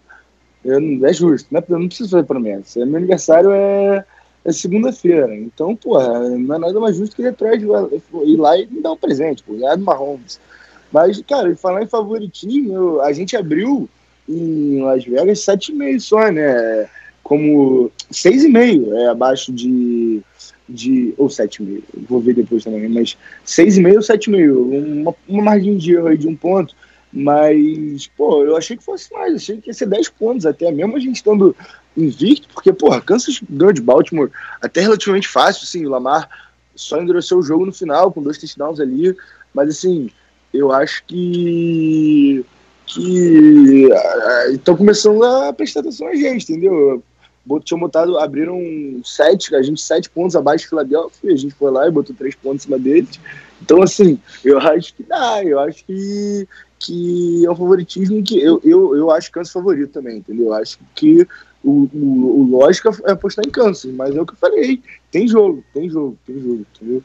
[0.65, 1.63] Eu, é justo, né?
[1.69, 2.85] eu não preciso fazer promessa.
[2.85, 4.05] Meu aniversário é,
[4.45, 5.35] é segunda-feira.
[5.35, 8.97] Então, porra, não é nada mais justo que Detroit ir lá e me dar um
[8.97, 10.41] presente, pô, ganhar do Mahomes.
[10.93, 13.89] Mas, cara, falar em favoritinho, a gente abriu
[14.29, 16.89] em Las Vegas 7,5 só, né?
[17.23, 20.23] Como 6,5 é abaixo de
[20.71, 21.13] de.
[21.19, 26.09] Ou 7,5, vou ver depois também, mas 6,5 ou 7,5, uma, uma margem de erro
[26.09, 26.75] aí de um ponto.
[27.13, 30.97] Mas, pô, eu achei que fosse mais, achei que ia ser 10 pontos até, mesmo
[30.97, 31.57] a gente estando
[31.97, 34.31] invicto, porque, porra, Kansas ganhou de Baltimore
[34.63, 36.29] até relativamente fácil, assim, o Lamar
[36.75, 39.17] só endureceu o jogo no final, com dois touchdowns ali,
[39.53, 40.11] mas, assim,
[40.55, 42.45] eu acho que
[42.87, 43.89] que
[44.53, 47.01] estão começando a prestar atenção a gente, entendeu?
[47.65, 48.61] Tinham botado, abriram
[49.05, 52.35] sete, a gente sete pontos abaixo de Filadélfia, a gente foi lá e botou três
[52.35, 53.19] pontos em cima deles.
[53.63, 56.47] Então, assim, eu acho que dá, eu acho que,
[56.79, 60.47] que é um favoritismo que eu, eu, eu acho Kansas favorito também, entendeu?
[60.47, 61.27] Eu acho que
[61.65, 65.27] o, o, o lógico é apostar em Kansas, mas é o que eu falei, tem
[65.27, 67.03] jogo, tem jogo, tem jogo, entendeu?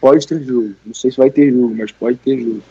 [0.00, 2.62] Pode ter jogo, não sei se vai ter jogo, mas pode ter jogo.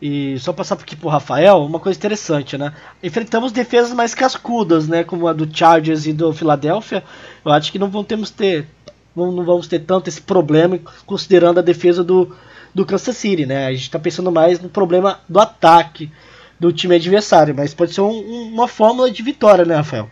[0.00, 2.72] E só passar aqui pro Rafael, uma coisa interessante, né?
[3.02, 5.04] Enfrentamos defesas mais cascudas, né?
[5.04, 7.04] Como a do Chargers e do Philadelphia.
[7.44, 8.66] Eu acho que não vamos ter,
[9.14, 12.34] não vamos ter tanto esse problema, considerando a defesa do,
[12.74, 13.66] do Kansas City, né?
[13.66, 16.10] A gente está pensando mais no problema do ataque
[16.58, 20.10] do time adversário, mas pode ser um, uma fórmula de vitória, né, Rafael?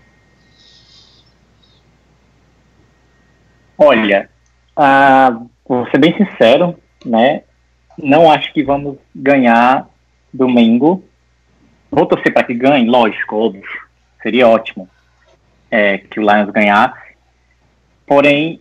[3.77, 4.29] Olha,
[4.77, 7.43] uh, vou ser bem sincero, né?
[8.01, 9.89] Não acho que vamos ganhar
[10.33, 11.05] domingo.
[11.91, 13.63] Vou torcer para que ganhe, lógico, óbvio.
[14.23, 14.89] Seria ótimo
[15.71, 16.95] é, que o Lions ganhar.
[18.07, 18.61] Porém,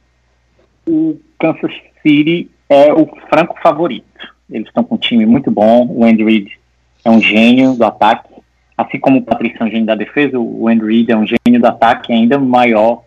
[0.88, 4.06] o Kansas City é o franco favorito.
[4.50, 5.86] Eles estão com um time muito bom.
[5.88, 6.60] O Andy Reid
[7.04, 8.34] é um gênio do ataque.
[8.78, 11.60] Assim como o Patrício é um gênio da defesa, o Andy Reid é um gênio
[11.60, 13.04] do ataque ainda maior,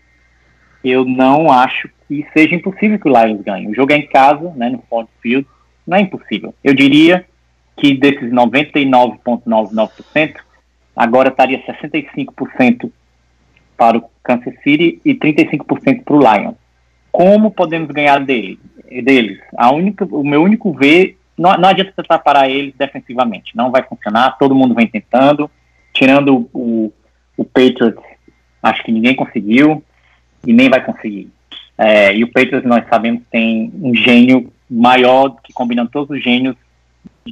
[0.83, 3.69] eu não acho que seja impossível que o Lions ganhe.
[3.69, 5.47] O jogo é em casa, né, no Ford Field,
[5.87, 6.55] não é impossível.
[6.63, 7.27] Eu diria
[7.77, 10.37] que desses 99,99%,
[10.95, 12.93] agora estaria 65%
[13.77, 16.55] para o Kansas City e 35% para o Lions.
[17.19, 18.61] Como podemos ganhar dele,
[19.03, 19.41] deles?
[19.57, 23.83] A única, o meu único ver, não, não adianta tentar parar eles defensivamente, não vai
[23.83, 25.51] funcionar, todo mundo vem tentando,
[25.93, 26.93] tirando o,
[27.37, 28.01] o Patriots,
[28.63, 29.83] acho que ninguém conseguiu
[30.47, 31.29] e nem vai conseguir.
[31.77, 36.55] É, e o Patriots, nós sabemos, tem um gênio maior, que combinando todos os gênios,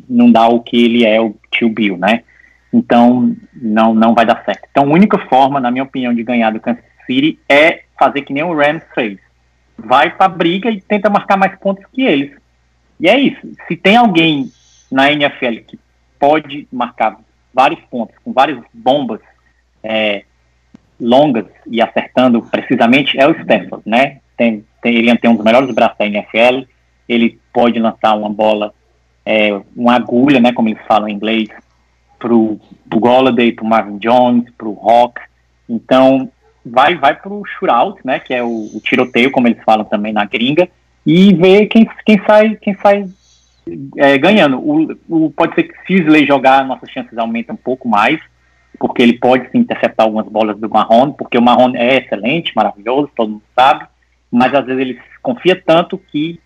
[0.08, 2.24] não dá o que ele é, o tio Bill, né?
[2.72, 4.66] Então, não, não vai dar certo.
[4.68, 8.32] Então, a única forma, na minha opinião, de ganhar do Kansas City é fazer que
[8.32, 9.24] nem o Rams fez.
[9.78, 12.32] Vai pra briga e tenta marcar mais pontos que eles.
[12.98, 13.40] E é isso.
[13.68, 14.50] Se tem alguém
[14.90, 15.78] na NFL que
[16.18, 17.18] pode marcar
[17.52, 19.20] vários pontos, com várias bombas
[19.82, 20.24] é,
[21.00, 24.18] longas e acertando precisamente, é o Stanford, né?
[24.36, 26.66] Tem, tem, ele tem um dos melhores braços da NFL,
[27.08, 28.74] ele pode lançar uma bola,
[29.24, 31.48] é, uma agulha, né, como eles falam em inglês,
[32.18, 32.58] pro,
[32.88, 35.20] pro Golladay, pro Marvin Jones, pro Rock.
[35.68, 36.30] Então,
[36.66, 40.24] vai vai pro shootout, né, que é o, o, tiroteio, como eles falam também na
[40.24, 40.68] gringa,
[41.04, 43.06] e ver quem, quem sai quem sai
[43.96, 44.58] é, ganhando.
[44.58, 48.20] O, o, pode ser que se Isley jogar, nossas chances aumentam um pouco mais,
[48.78, 53.30] porque ele pode interceptar algumas bolas do Marrone, porque o Marrone é excelente, maravilhoso, todo
[53.30, 53.86] mundo sabe,
[54.30, 56.40] mas às vezes ele confia tanto que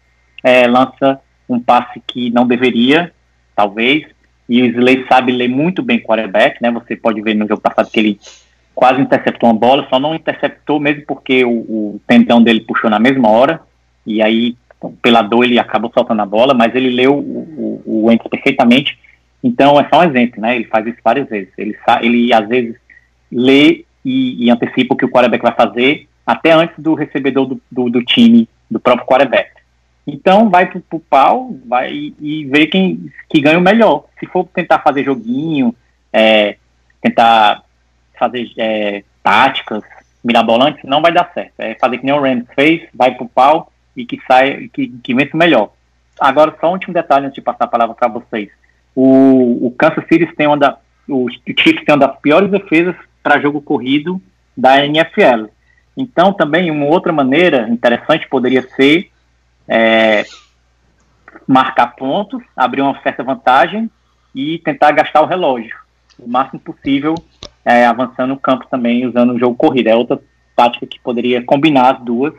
[0.44, 3.12] é, lança um passe que não deveria,
[3.56, 4.06] talvez,
[4.48, 6.70] e o Slay sabe ler muito bem quarterback, né?
[6.72, 8.18] Você pode ver no jogo passado que ele
[8.80, 12.98] quase interceptou uma bola, só não interceptou mesmo porque o, o tendão dele puxou na
[12.98, 13.60] mesma hora,
[14.06, 14.56] e aí,
[15.02, 18.98] pela dor, ele acabou soltando a bola, mas ele leu o, o, o perfeitamente.
[19.44, 20.56] Então, é só um exemplo, né?
[20.56, 21.52] Ele faz isso várias vezes.
[21.58, 22.74] Ele, ele às vezes,
[23.30, 27.60] lê e, e antecipa o que o quarterback vai fazer, até antes do recebedor do,
[27.70, 29.50] do, do time, do próprio quarterback.
[30.06, 34.06] Então vai pro, pro pau vai e, e vê quem que ganha o melhor.
[34.18, 35.74] Se for tentar fazer joguinho,
[36.10, 36.56] é,
[37.02, 37.62] tentar
[38.20, 39.82] fazer é, táticas
[40.22, 41.54] mirabolantes, não vai dar certo.
[41.58, 45.14] É fazer que nem o Rams fez, vai pro pau e que sai, que, que
[45.14, 45.72] vence melhor.
[46.20, 48.50] Agora, só um último detalhe antes de passar a palavra para vocês.
[48.94, 50.78] O, o Kansas City tem uma da,
[51.08, 54.20] o Chiefs tem uma das piores defesas para jogo corrido
[54.54, 55.46] da NFL.
[55.96, 59.10] Então, também, uma outra maneira interessante poderia ser
[59.66, 60.24] é,
[61.46, 63.90] marcar pontos, abrir uma certa vantagem
[64.34, 65.80] e tentar gastar o relógio
[66.22, 67.14] o máximo possível,
[67.64, 69.88] é, avançando no campo também, usando o jogo corrido.
[69.88, 70.20] É outra
[70.56, 72.34] tática que poderia combinar as duas,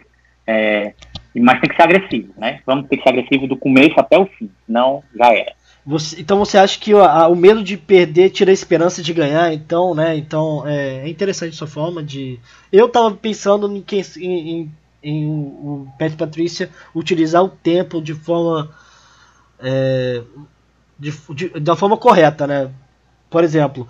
[0.45, 0.93] é,
[1.35, 2.59] mas tem que ser agressivo, né?
[2.65, 5.53] Vamos ter que ser agressivo do começo até o fim, não já era.
[5.85, 9.13] Você, então você acha que o, a, o medo de perder tira a esperança de
[9.13, 10.15] ganhar, então, né?
[10.15, 12.39] Então é, é interessante sua forma de.
[12.71, 13.83] Eu tava pensando em,
[14.17, 14.71] em, em
[15.03, 18.69] em o Pet Patrícia utilizar o tempo de forma
[19.59, 20.21] é,
[20.99, 22.71] de, de, da forma correta, né?
[23.29, 23.87] Por exemplo,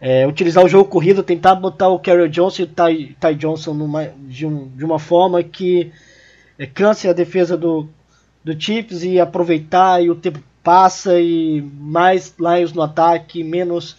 [0.00, 3.74] é, utilizar o jogo corrido, tentar botar o Carry Johnson e o Ty, Ty Johnson
[3.74, 5.92] numa, de, um, de uma forma que
[6.58, 7.88] é, canse a defesa do,
[8.42, 13.96] do Chips e aproveitar e o tempo passa e mais Lions no ataque, menos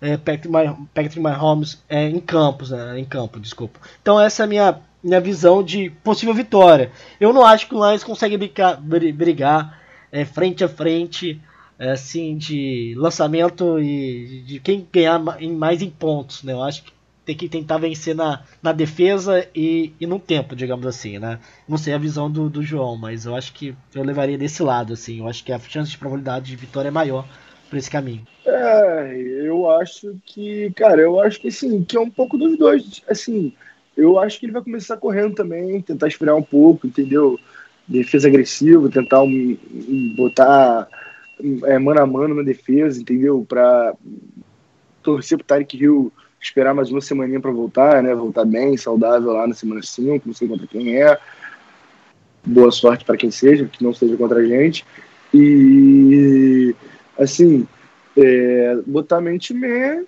[0.00, 3.80] é, Patrick Mahomes é, em campos, né, em campo, desculpa.
[4.00, 6.90] Então essa é a minha minha visão de possível vitória.
[7.20, 11.40] Eu não acho que o Lions consegue brigar, brigar é, frente a frente,
[11.78, 16.52] assim, de lançamento e de quem ganhar mais em pontos, né?
[16.52, 16.92] Eu acho que
[17.24, 21.38] tem que tentar vencer na, na defesa e, e no tempo, digamos assim, né?
[21.68, 24.94] Não sei a visão do, do João, mas eu acho que eu levaria desse lado,
[24.94, 25.18] assim.
[25.18, 27.28] Eu acho que a chance de probabilidade de vitória é maior
[27.68, 28.26] por esse caminho.
[28.46, 29.14] É,
[29.44, 33.52] eu acho que, cara, eu acho que sim, que é um pouco dos dois, assim,
[33.94, 37.38] eu acho que ele vai começar correndo também, tentar esperar um pouco, entendeu?
[37.86, 39.56] Defesa agressiva, tentar um,
[40.16, 40.88] botar
[41.64, 43.44] é, mano a mano na defesa, entendeu?
[43.48, 43.94] Para
[45.02, 48.14] torcer pro Tarek Hill esperar mais uma semaninha para voltar, né?
[48.14, 51.18] Voltar bem, saudável lá na semana 5, não sei contra quem é.
[52.44, 54.84] Boa sorte para quem seja, que não seja contra a gente.
[55.34, 56.74] E,
[57.18, 57.66] assim,
[58.16, 60.04] é, botar mente man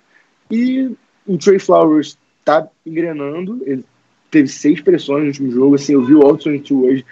[0.49, 0.91] e
[1.27, 3.61] o Trey Flowers tá engrenando.
[3.65, 3.85] Ele
[4.29, 5.75] teve seis pressões no último jogo.
[5.75, 7.05] Assim, eu vi o Alton hoje.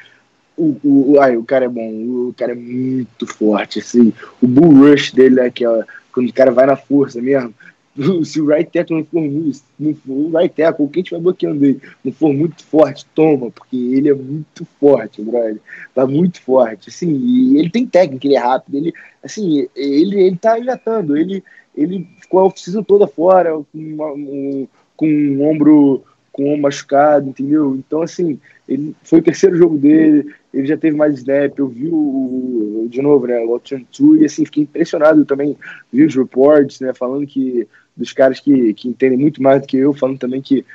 [0.60, 1.90] O, o, ai, o cara é bom,
[2.28, 3.80] o cara é muito forte.
[3.80, 7.54] Assim, o bull rush dele, né, que é quando o cara vai na força mesmo.
[8.24, 11.66] se o right tackle não for muito, não for, o right tackle, quem estiver bloqueando
[11.66, 15.58] ele, não for muito forte, toma, porque ele é muito forte, brother.
[15.94, 18.94] Tá muito forte, assim, e ele tem técnica, ele é rápido, ele,
[19.24, 21.44] assim, ele, ele tá engatando, ele,
[21.76, 27.76] ele ficou a oficina toda fora, com, um, com um ombro com ombro machucado, entendeu?
[27.76, 31.88] Então, assim, ele foi o terceiro jogo dele, ele já teve mais snap, eu vi
[31.88, 35.56] o, de novo, né, o Option 2, e assim, fiquei impressionado, eu também
[35.92, 39.78] vi os reports, né, falando que, dos caras que, que entendem muito mais do que
[39.78, 40.66] eu, falando também que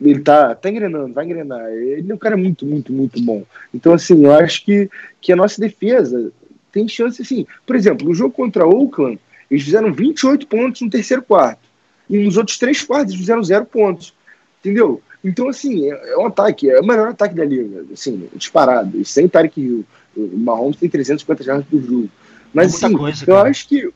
[0.00, 3.44] ele tá, tá engrenando, vai engrenar, ele é um cara muito, muito, muito bom.
[3.72, 4.88] Então, assim, eu acho que,
[5.20, 6.32] que a nossa defesa
[6.70, 9.18] tem chance, assim, por exemplo, no jogo contra Oakland,
[9.50, 11.62] eles fizeram 28 pontos no terceiro quarto,
[12.08, 14.14] e nos outros três quartos eles fizeram zero pontos,
[14.60, 15.00] entendeu?
[15.24, 19.00] Então, assim, é, é um ataque, é o melhor ataque da liga, assim, disparado.
[19.00, 19.84] E sem Tarek Hill.
[20.14, 22.10] O Mahomes tem 350 jardas por jogo.
[22.52, 23.90] Mas, assim, coisa, eu acho que.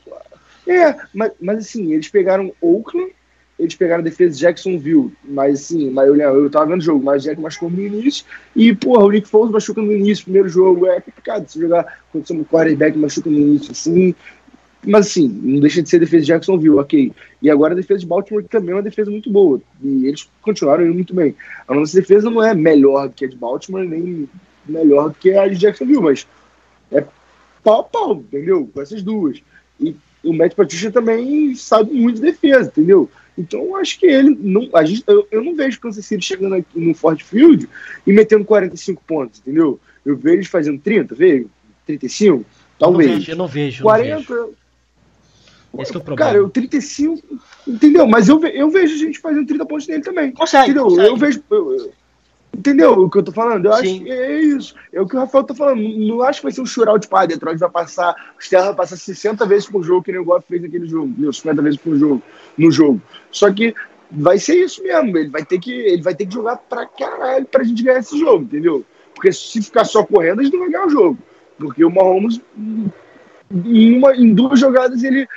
[0.67, 3.11] É, mas, mas assim, eles pegaram Oakland,
[3.59, 7.03] eles pegaram a defesa de Jacksonville, mas assim, mas eu, eu tava vendo o jogo,
[7.03, 8.23] mas Jack machucou no início,
[8.55, 12.25] e porra, o Nick Foles machuca no início, primeiro jogo, é complicado se jogar quando
[12.25, 14.15] você é um quarterback machuca no início, assim,
[14.85, 17.11] mas assim, não deixa de ser defesa de Jacksonville, ok.
[17.41, 19.61] E agora a defesa de Baltimore também é uma defesa muito boa.
[19.81, 21.35] E eles continuaram indo muito bem.
[21.67, 24.29] A nossa defesa não é melhor do que a de Baltimore, nem
[24.65, 26.27] melhor do que a de Jacksonville, mas
[26.91, 27.03] é
[27.63, 28.69] pau a pau, entendeu?
[28.73, 29.41] Com essas duas.
[29.79, 33.09] E o Matt Patricia também sabe muito de defesa, entendeu?
[33.37, 34.69] Então eu acho que ele não.
[34.73, 37.69] A gente, eu, eu não vejo Kansas City chegando aqui no Ford Field
[38.05, 39.79] e metendo 45 pontos, entendeu?
[40.05, 41.49] Eu vejo eles fazendo 30, vejo?
[41.85, 42.45] 35,
[42.77, 43.09] talvez.
[43.09, 43.83] Eu não vejo, eu não vejo.
[43.83, 44.09] 40.
[44.09, 44.59] Não vejo.
[45.77, 46.31] Esse é o problema.
[46.31, 47.21] Cara, eu 35,
[47.67, 48.07] entendeu?
[48.07, 50.31] Mas eu, eu vejo gente fazendo 30 pontos nele também.
[50.31, 50.85] Consegue, entendeu?
[50.85, 51.07] Consegue.
[51.07, 51.43] Eu vejo.
[51.49, 51.91] Eu,
[52.57, 53.65] entendeu o que eu tô falando?
[53.65, 53.79] Eu Sim.
[53.79, 54.75] acho que é isso.
[54.91, 55.81] É o que o Rafael tá falando.
[55.81, 58.15] Não acho que vai ser um shootout, tipo, ah, Detroit vai passar.
[58.37, 61.07] O Sterra vai passar 60 vezes por jogo, que nem o Goff fez naquele jogo.
[61.07, 61.33] Entendeu?
[61.33, 62.21] 50 vezes por jogo
[62.57, 63.01] no jogo.
[63.31, 63.73] Só que
[64.11, 65.17] vai ser isso mesmo.
[65.17, 68.17] Ele vai ter que, ele vai ter que jogar pra caralho pra gente ganhar esse
[68.17, 68.83] jogo, entendeu?
[69.13, 71.17] Porque se ficar só correndo, a gente não vai ganhar o jogo.
[71.57, 72.39] Porque o Mahomes,
[73.51, 75.27] em, uma, em duas jogadas, ele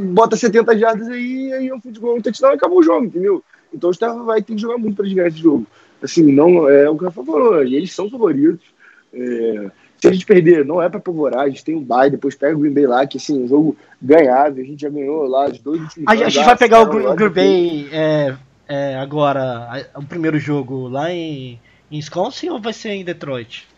[0.00, 3.42] bota 70 jardas aí, aí é um futebol, um touchdown e acabou o jogo, entendeu?
[3.72, 5.66] Então o Stefan vai ter que jogar muito para ganhar esse jogo.
[6.02, 8.64] Assim, não é o que o Rafa falou, e eles são favoritos.
[9.12, 12.34] É, se a gente perder, não é para apavorar, a gente tem um bye, depois
[12.34, 15.46] pega o Green Bay lá, que assim, um jogo ganhável, a gente já ganhou lá
[15.46, 18.34] os dois últimos A, gente vai pegar o, o Green Bay é,
[18.66, 23.68] é, agora, o primeiro jogo lá em, em Wisconsin ou vai ser em Detroit?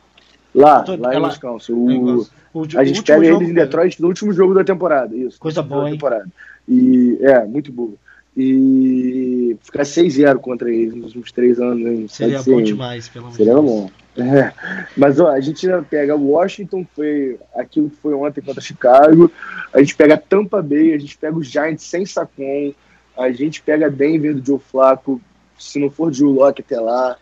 [0.54, 1.72] Lá, tô, lá em Wisconsin.
[1.72, 5.16] O, o, a gente pega eles em Detroit no último jogo da temporada.
[5.16, 5.38] Isso.
[5.38, 5.94] Coisa boa, hein?
[5.94, 6.28] Temporada.
[6.68, 7.94] E, é, muito boa.
[8.36, 11.86] E ficar 6-0 contra eles nos últimos três anos.
[11.86, 12.06] Hein?
[12.08, 13.36] Seria Pode bom ser, demais, pelo menos.
[13.36, 13.90] Seria bom.
[14.16, 14.52] É.
[14.96, 19.30] Mas ó, a gente pega Washington, foi aquilo que foi ontem contra Chicago.
[19.72, 22.74] A gente pega Tampa Bay, a gente pega os Giants sem Sacon.
[23.16, 25.20] A gente pega Denver do Joe Flacco.
[25.58, 27.16] Se não for Joe Locke até lá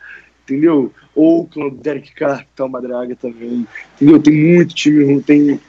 [0.50, 0.92] entendeu?
[1.14, 4.20] Oakland, Derek Carr, tá uma draga também, entendeu?
[4.20, 5.60] Tem muito time ruim, tem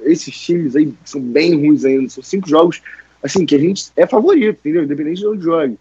[0.00, 2.82] esses times aí são bem ruins ainda, são cinco jogos,
[3.22, 4.84] assim, que a gente é favorito, entendeu?
[4.84, 5.78] Independente de onde jogue.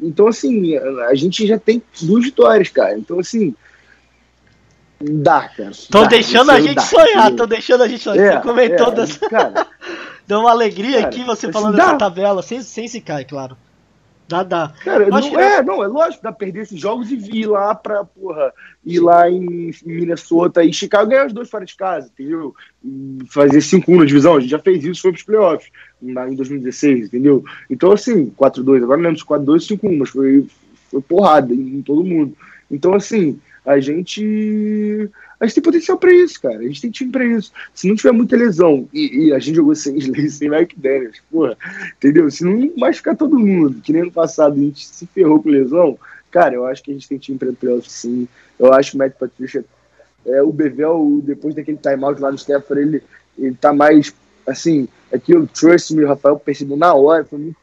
[0.00, 2.98] Então, assim, a gente já tem duas vitórias, cara.
[2.98, 3.54] Então, assim,
[5.00, 5.72] dá, cara.
[5.90, 8.34] Tô dá, deixando a gente sonhar, tô deixando a gente sonhar.
[8.34, 9.28] Você comentou é, dessa...
[9.28, 9.66] cara,
[10.26, 11.84] Deu uma alegria cara, aqui você assim, falando dá.
[11.84, 13.56] dessa tabela, sem, sem se cair, claro.
[14.28, 14.72] Dá, dá.
[14.82, 15.36] Cara, não, que...
[15.36, 18.52] é, não, é lógico, dá perder esses jogos e ir lá pra, porra,
[18.84, 22.54] ir lá em Minnesota e Chicago ganhar os dois fora de casa, entendeu?
[23.28, 25.70] Fazer 5-1 na divisão, a gente já fez isso, foi pros playoffs
[26.02, 27.44] na, em 2016, entendeu?
[27.70, 30.46] Então, assim, 4-2, agora não lembro se 4-2 5-1, mas foi,
[30.90, 32.36] foi porrada em todo mundo.
[32.68, 35.08] Então, assim, a gente
[35.38, 36.58] a gente tem potencial para isso, cara.
[36.58, 37.52] A gente tem time para isso.
[37.74, 41.20] Se não tiver muita lesão, e, e a gente jogou sem Slay, sem Mike Daniels,
[41.30, 41.56] porra,
[41.96, 42.30] entendeu?
[42.30, 45.98] Se não machucar todo mundo, que nem no passado a gente se ferrou com lesão,
[46.30, 48.26] cara, eu acho que a gente tem time para playoff sim.
[48.58, 49.64] Eu acho que o Matt Patricia,
[50.24, 53.02] é, o Bevel, depois daquele timeout lá no Stafford, ele,
[53.38, 54.14] ele tá mais,
[54.46, 57.56] assim, aquilo, trust me, o Rafael percebeu na hora, foi muito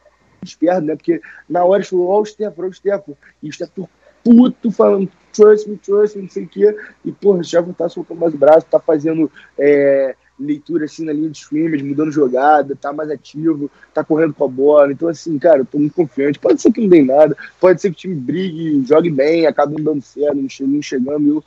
[0.44, 0.94] esperto, né?
[0.94, 3.90] Porque na hora ele falou, ó, oh, o Stafford, ó, o Stafford, e o Stafford
[4.24, 6.76] puto falando trust me, trust me, não sei o quê.
[7.04, 11.12] E, porra, o Chevron tá soltando mais o braço, tá fazendo é, leitura assim na
[11.12, 14.92] linha de scrimmage, mudando jogada, tá mais ativo, tá correndo com a bola.
[14.92, 16.38] Então, assim, cara, eu tô muito confiante.
[16.38, 19.74] Pode ser que não dê nada, pode ser que o time brigue, jogue bem, acabe
[19.74, 21.28] não dando certo, não chegando.
[21.28, 21.44] Eu,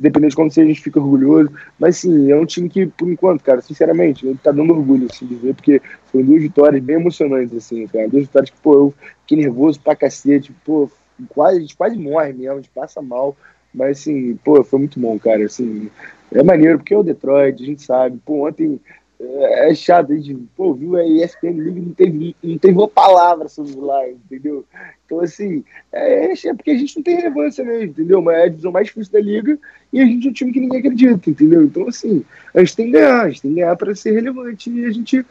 [0.00, 1.50] dependendo de como seja, a gente fica orgulhoso.
[1.78, 5.26] Mas sim, é um time que, por enquanto, cara, sinceramente, ele tá dando orgulho assim,
[5.26, 8.08] de ver, porque foram duas vitórias bem emocionantes, assim, cara.
[8.08, 10.90] Duas vitórias que, pô, eu fiquei nervoso pra cacete, pô,
[11.28, 13.36] quase, a gente quase morre mesmo, a gente passa mal.
[13.72, 15.44] Mas assim, pô, foi muito bom, cara.
[15.44, 15.90] Assim,
[16.32, 18.18] é maneiro, porque é o Detroit, a gente sabe.
[18.24, 18.80] Pô, ontem
[19.18, 22.88] é, é chato, a gente, pô, viu a ESPN League não teve, não teve uma
[22.88, 24.64] palavra sobre o Lions, entendeu?
[25.04, 28.20] Então, assim, é, é porque a gente não tem relevância mesmo, entendeu?
[28.20, 29.58] Mas é a divisão mais difícil da liga
[29.92, 31.64] e a gente é um time que ninguém acredita, entendeu?
[31.64, 34.70] Então, assim, a gente tem que ganhar, a gente tem que ganhar para ser relevante
[34.70, 35.24] e a gente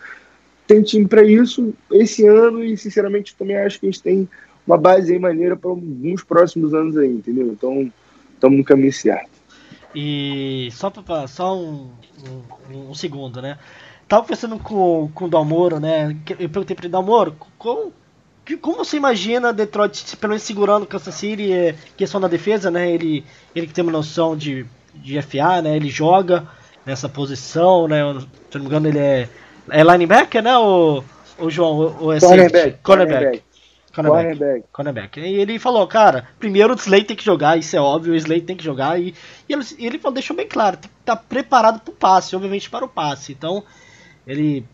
[0.66, 4.28] tem time para isso esse ano e, sinceramente, também acho que a gente tem
[4.66, 7.47] uma base aí maneira para alguns próximos anos aí, entendeu?
[7.47, 7.91] Então,
[8.34, 9.30] estamos no caminho certo.
[9.95, 11.89] E só, pra, só um,
[12.70, 13.57] um, um, segundo, né?
[14.07, 16.16] Tava pensando com, com o Dalmoro, né?
[16.30, 17.93] Eu perguntei para ele, Dalmoro, como,
[18.61, 22.91] como você imagina Detroit pelo menos segurando o Kansas City, é, questão da defesa, né?
[22.91, 23.24] Ele,
[23.55, 25.76] ele que tem uma noção de, de FA, né?
[25.76, 26.45] Ele joga
[26.86, 28.01] nessa posição, né?
[28.51, 29.30] Se não me engano, ele é,
[29.70, 30.57] é linebacker, né?
[30.57, 31.03] O,
[31.39, 33.24] o João, o, é cornerback, cornerback.
[33.24, 33.43] Cornerback.
[34.72, 35.20] Cornerback.
[35.20, 38.41] E ele falou, cara, primeiro o Slay tem que jogar, isso é óbvio, o Slay
[38.41, 39.00] tem que jogar.
[39.00, 39.14] E,
[39.48, 42.70] e ele, ele falou, deixou bem claro, tem que estar preparado para o passe, obviamente
[42.70, 43.32] para o passe.
[43.32, 43.64] Então,
[44.28, 44.66] ele,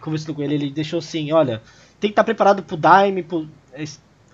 [0.00, 1.62] conversando com ele, ele deixou assim, olha,
[2.00, 3.48] tem que estar tá preparado para o dime, pro,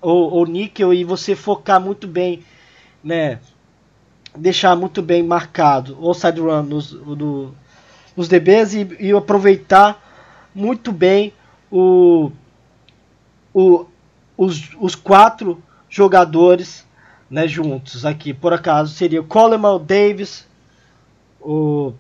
[0.01, 2.43] ou, ou níquel, e você focar muito bem,
[3.03, 3.39] né,
[4.37, 7.55] deixar muito bem marcado o side run nos, do,
[8.17, 10.01] nos DBs e, e aproveitar
[10.55, 11.33] muito bem
[11.71, 12.31] o,
[13.53, 13.87] o,
[14.41, 16.87] os, os quatro jogadores
[17.29, 18.33] né, juntos aqui.
[18.33, 20.47] Por acaso seria o Coleman, o Davis,
[21.39, 21.93] o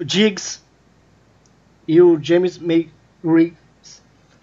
[0.00, 0.60] Diggs
[1.86, 2.90] e o James May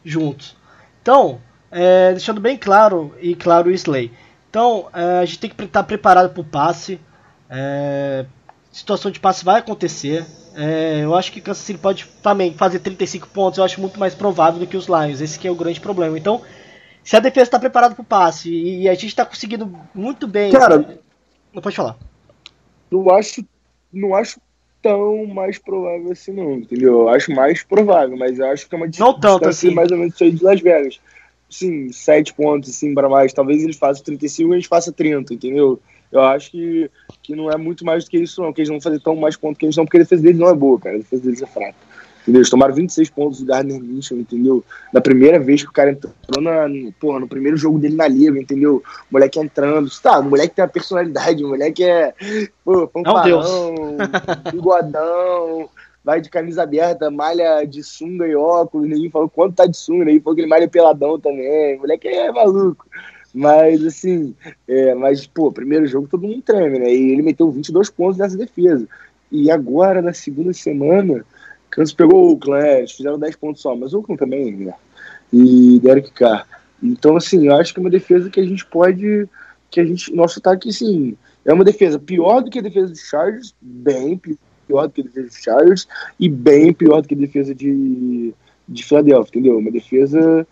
[0.06, 0.56] juntos.
[1.02, 4.14] Então, é, deixando bem claro e claro o Slay.
[4.50, 7.02] Então, é, a gente tem que estar preparado para o passe.
[7.50, 8.26] É,
[8.72, 10.26] situação de passe vai acontecer.
[10.56, 13.58] É, eu acho que Kansas City pode também fazer 35 pontos.
[13.58, 15.20] Eu acho muito mais provável do que os Lions.
[15.20, 16.18] Esse é o grande problema.
[16.18, 16.42] Então,
[17.04, 20.52] se a defesa está preparada para o passe e a gente está conseguindo muito bem.
[20.52, 21.00] Cara,
[21.54, 21.98] não pode falar.
[22.90, 23.46] Não acho,
[23.92, 24.40] não acho
[24.82, 27.02] tão mais provável assim, não, entendeu?
[27.02, 29.74] Eu acho mais provável, mas eu acho que é uma não tanto assim.
[29.74, 31.00] mais ou menos isso aí de Las Vegas.
[31.50, 33.34] Sim, 7 pontos assim para mais.
[33.34, 35.80] Talvez eles façam 35 e a gente faça 30, entendeu?
[36.12, 36.90] Eu acho que,
[37.22, 38.52] que não é muito mais do que isso, não.
[38.52, 40.50] Que eles vão fazer tão mais pontos que eles não, porque a defesa deles não
[40.50, 40.96] é boa, cara.
[40.96, 41.76] A defesa deles é fraca.
[42.22, 42.40] Entendeu?
[42.40, 44.64] Eles tomaram 26 pontos do Gardner Minshew, entendeu?
[44.94, 46.68] Na primeira vez que o cara entrou na,
[47.00, 48.84] porra, no primeiro jogo dele na liga, entendeu?
[49.10, 49.90] O moleque entrando.
[50.02, 52.14] Tá, o moleque tem uma personalidade, o moleque é.
[52.64, 53.98] Pô, fanfarrão,
[54.52, 55.70] bigodão,
[56.04, 58.88] vai de camisa aberta, malha de sunga e óculos.
[58.88, 61.78] Ninguém falou quanto tá de sunga, ninguém falou que ele malha peladão também.
[61.78, 62.86] O moleque é maluco.
[63.34, 64.36] Mas, assim,
[64.68, 66.94] é, mas, pô, primeiro jogo todo mundo treme, né?
[66.94, 68.88] E ele meteu 22 pontos nessa defesa.
[69.32, 71.26] E agora, na segunda semana
[71.72, 74.74] Kansas pegou o Oakland, eles fizeram 10 pontos só, mas o Oakland também, né?
[75.34, 76.46] E Derek Carr.
[76.84, 79.28] Então, assim, eu acho que é uma defesa que a gente pode.
[79.70, 80.14] que a gente.
[80.14, 81.16] Nosso ataque, sim,
[81.46, 85.04] é uma defesa pior do que a defesa dos Chargers, bem pior do que a
[85.06, 85.88] defesa dos Chargers,
[86.20, 88.34] e bem pior do que a defesa de,
[88.68, 89.58] de Philadelphia, entendeu?
[89.58, 90.46] Uma defesa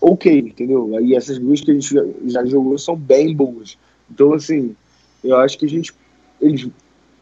[0.00, 0.96] ok, entendeu?
[0.96, 3.76] Aí essas duas que a gente já, já jogou são bem boas.
[4.10, 4.74] Então, assim,
[5.22, 5.92] eu acho que a gente.
[6.40, 6.68] Eles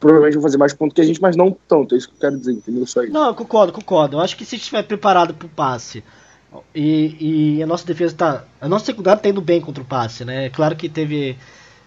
[0.01, 1.95] provavelmente vão fazer mais pontos que a gente, mas não tanto.
[1.95, 2.87] É isso que eu quero dizer, entendeu?
[2.87, 3.13] Só isso.
[3.13, 4.17] Não, concordo, concordo.
[4.17, 6.03] Eu acho que se estiver preparado para o passe
[6.75, 8.45] e, e, a nossa defesa tá.
[8.61, 10.49] A nossa secundária tá indo bem contra o passe, né?
[10.51, 11.37] Claro que teve.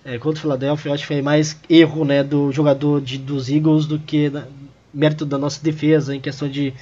[0.03, 3.49] É, contra o Philadelphia, eu acho que foi mais erro né, do jogador de, dos
[3.49, 4.47] Eagles do que na,
[4.91, 6.73] mérito da nossa defesa em questão de.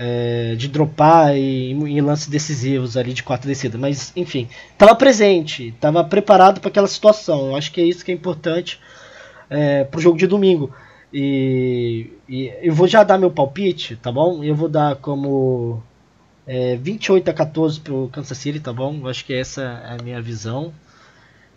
[0.00, 5.70] É, de dropar e, em lances decisivos ali de quatro descidas, mas enfim, estava presente,
[5.70, 7.48] estava preparado para aquela situação.
[7.48, 8.78] Eu acho que é isso que é importante
[9.50, 10.72] é, pro jogo de domingo.
[11.12, 14.44] E, e, eu vou já dar meu palpite, tá bom?
[14.44, 15.82] Eu vou dar como
[16.46, 18.98] é, 28 a 14 pro Kansas City, tá bom?
[19.00, 20.72] Eu acho que essa é a minha visão.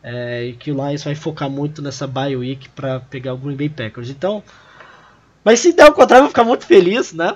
[0.04, 3.56] É, e que o Lions vai focar muito nessa bye week para pegar o Green
[3.56, 4.10] Bay Packers.
[4.10, 4.44] Então,
[5.44, 7.36] mas se der o contrário, eu vou ficar muito feliz, né?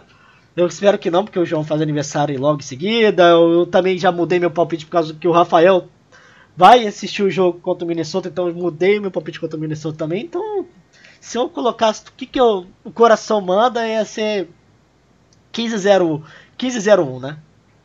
[0.56, 3.24] Eu espero que não, porque o João faz aniversário logo em seguida.
[3.24, 5.88] Eu, eu também já mudei meu palpite por causa que o Rafael
[6.56, 9.98] vai assistir o jogo contra o Minnesota, então eu mudei meu palpite contra o Minnesota
[9.98, 10.24] também.
[10.24, 10.66] Então,
[11.20, 14.48] se eu colocasse o que, que eu, o coração manda, ia ser
[15.54, 16.22] 15-0,
[16.58, 17.38] 15-01, né?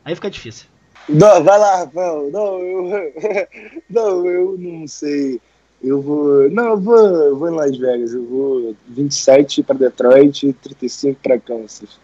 [0.05, 0.67] Aí fica difícil.
[1.09, 2.29] Não, vai lá, Rafael.
[2.31, 3.13] Não, eu,
[3.89, 5.41] não, eu não sei.
[5.83, 6.49] Eu vou.
[6.49, 8.13] Não, eu vou, eu vou em Las Vegas.
[8.13, 11.99] Eu vou 27 para Detroit e 35 para Kansas.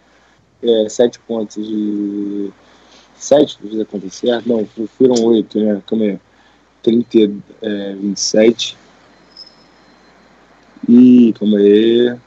[0.62, 2.52] É, 7 pontos de.
[3.16, 4.42] 7 precisa acontecer?
[4.46, 5.82] Não, foram 8, né?
[5.86, 6.20] Calma aí.
[6.88, 8.78] 30, é, 27.
[10.88, 12.18] E, calma aí.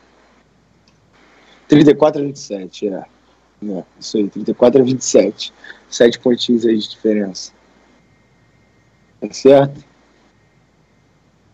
[1.66, 2.92] 34 a 27, é.
[2.92, 3.84] é.
[3.98, 5.54] Isso aí, 34 a 27.
[5.88, 7.52] 7 pontinhos aí de diferença.
[9.18, 9.82] Tá certo?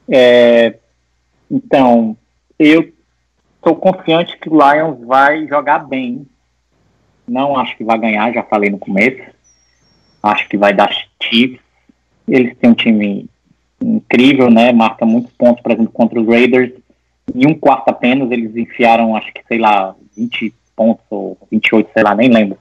[0.09, 0.79] É,
[1.49, 2.17] então,
[2.59, 2.93] eu
[3.57, 6.27] estou confiante que o Lions vai jogar bem.
[7.27, 9.23] Não acho que vai ganhar, já falei no começo.
[10.23, 10.91] Acho que vai dar
[11.23, 11.66] Chiefs.
[12.29, 13.27] Eles têm um time
[13.81, 14.73] incrível, né?
[14.73, 16.73] Marca muitos pontos, por exemplo, contra os Raiders.
[17.35, 22.03] Em um quarto apenas, eles enfiaram, acho que, sei lá, 20 pontos ou 28, sei
[22.03, 22.59] lá, nem lembro.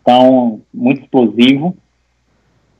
[0.00, 1.76] Então, muito explosivo.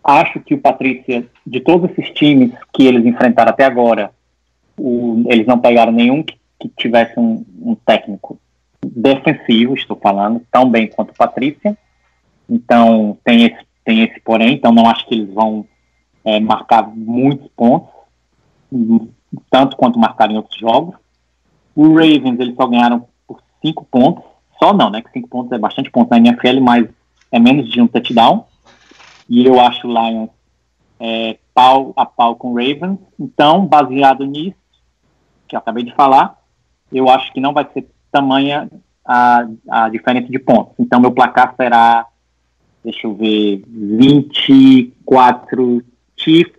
[0.02, 4.10] Acho que o Patrícia, de todos esses times que eles enfrentaram até agora,
[4.76, 8.38] o, eles não pegaram nenhum que, que tivesse um, um, técnico
[8.84, 11.76] defensivo, estou falando, tão bem quanto o Patrícia.
[12.48, 15.66] Então, tem esse, tem esse porém, então não acho que eles vão
[16.24, 17.90] é, marcar muitos pontos,
[19.50, 20.96] tanto quanto marcaram em outros jogos.
[21.74, 24.24] O Ravens, eles só ganharam por cinco pontos,
[24.58, 26.88] só não, né, que cinco pontos é bastante ponto na NFL, mas
[27.30, 28.46] é menos de um touchdown.
[29.28, 30.30] E eu acho o Lions
[31.00, 32.98] é, pau a pau com o Ravens.
[33.18, 34.56] Então, baseado nisso,
[35.48, 36.38] que eu acabei de falar,
[36.92, 38.68] eu acho que não vai ser tamanha
[39.04, 40.74] a, a diferença de pontos.
[40.78, 42.06] Então, meu placar será,
[42.82, 45.82] deixa eu ver, 24
[46.24, 46.52] Chiefs,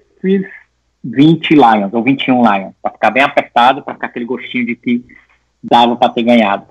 [1.03, 5.03] 20 Lions, ou 21 Lions, para ficar bem apertado, para ficar aquele gostinho de que
[5.61, 6.65] dava para ter ganhado.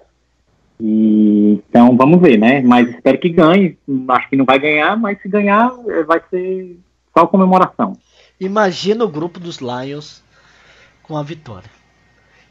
[0.81, 2.61] E, então vamos ver, né?
[2.63, 3.79] Mas espero que ganhe.
[4.09, 6.79] Acho que não vai ganhar, mas se ganhar, é, vai ser
[7.17, 7.97] só comemoração.
[8.41, 10.23] Imagina o grupo dos Lions
[11.03, 11.71] com a vitória.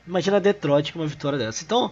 [0.07, 1.63] Imagina Detroit com uma vitória dessa.
[1.63, 1.91] Então,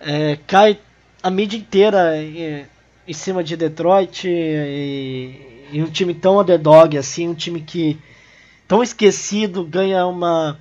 [0.00, 0.78] é, cai
[1.22, 2.66] a mídia inteira em,
[3.06, 7.98] em cima de Detroit e, e, um time tão underdog assim, um time que
[8.66, 10.58] tão esquecido ganha uma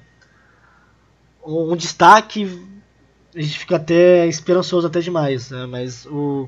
[1.45, 2.49] um destaque
[3.35, 5.65] a gente fica até esperançoso até demais, né?
[5.65, 6.47] Mas o,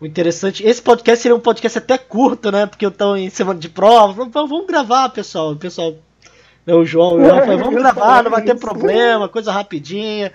[0.00, 0.64] o interessante.
[0.64, 2.64] Esse podcast seria um podcast até curto, né?
[2.64, 4.24] Porque eu estou em semana de prova.
[4.24, 5.52] Vamos gravar, pessoal.
[5.52, 5.96] O pessoal.
[6.64, 10.32] Né, o João, o João falou, vamos gravar, não vai ter problema, coisa rapidinha.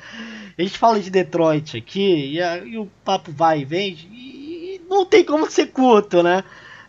[0.57, 3.97] A gente fala de Detroit aqui e, a, e o papo vai e vem.
[4.11, 6.43] E, e não tem como ser curto, né?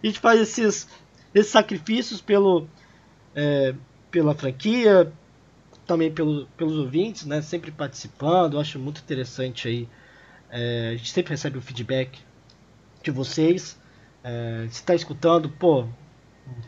[0.04, 0.86] A gente faz esses,
[1.34, 2.68] esses sacrifícios pelo,
[3.34, 3.74] é,
[4.10, 5.10] pela franquia,
[5.86, 7.40] também pelo, pelos ouvintes, né?
[7.40, 8.54] Sempre participando.
[8.54, 9.88] Eu acho muito interessante aí.
[10.50, 12.20] É, a gente sempre recebe o feedback
[13.02, 13.80] de vocês.
[14.22, 15.86] É, se está escutando, pô,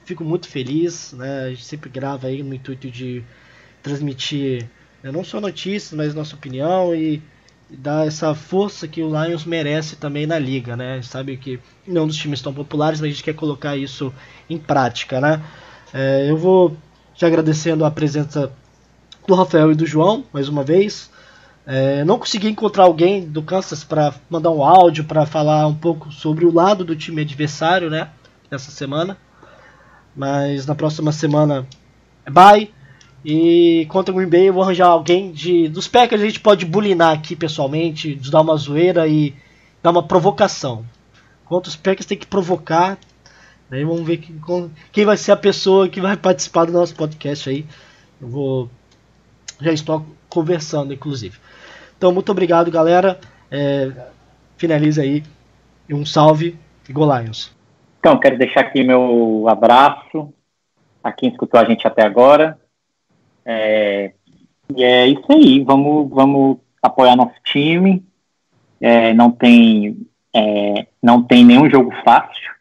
[0.07, 1.13] fico muito feliz.
[1.13, 1.45] Né?
[1.45, 3.23] A gente sempre grava aí no intuito de
[3.83, 4.67] transmitir
[5.03, 7.23] né, não só notícias, mas nossa opinião e,
[7.69, 10.93] dar essa força que o Lions merece também na liga, né?
[10.93, 14.13] A gente sabe que não dos times tão populares, mas a gente quer colocar isso
[14.49, 15.43] em prática, né?
[15.93, 16.77] É, eu vou
[17.15, 18.53] te agradecendo a presença
[19.27, 21.11] do Rafael e do João, mais uma vez.
[21.67, 26.13] É, não consegui encontrar alguém do Kansas para mandar um áudio para falar um pouco
[26.13, 28.11] sobre o lado do time adversário, né?
[28.49, 29.17] Nessa semana.
[30.15, 31.67] Mas na próxima semana
[32.31, 32.71] bye.
[33.29, 35.67] E contra o Green Bay eu vou arranjar alguém de.
[35.69, 39.35] Dos Packers a gente pode bulinar aqui pessoalmente, dar uma zoeira e
[39.83, 40.85] dar uma provocação.
[41.45, 42.97] Contra os Packers tem que provocar.
[43.69, 44.25] Daí vamos ver
[44.93, 47.67] quem, vai ser a pessoa que vai participar do nosso podcast aí.
[48.21, 48.71] Eu vou
[49.61, 51.37] já estou conversando, inclusive.
[51.99, 53.19] Então, muito obrigado, galera.
[53.51, 53.91] É,
[54.57, 55.25] finaliza aí.
[55.91, 56.57] Um salve
[56.89, 57.53] e Go Lions.
[57.99, 60.33] Então, quero deixar aqui meu abraço
[61.03, 62.57] a quem escutou a gente até agora.
[63.47, 64.13] É,
[64.75, 65.63] e é isso aí.
[65.63, 68.05] Vamos, vamos apoiar nosso time.
[68.81, 72.55] É, não tem é, não tem nenhum jogo fácil.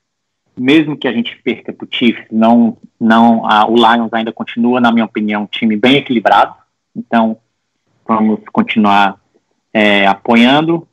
[0.57, 4.79] Mesmo que a gente perca para o Chiefs, não, não, a, o Lions ainda continua,
[4.79, 6.55] na minha opinião, um time bem equilibrado.
[6.95, 7.37] Então,
[8.07, 9.19] vamos continuar
[9.73, 10.87] é, apoiando.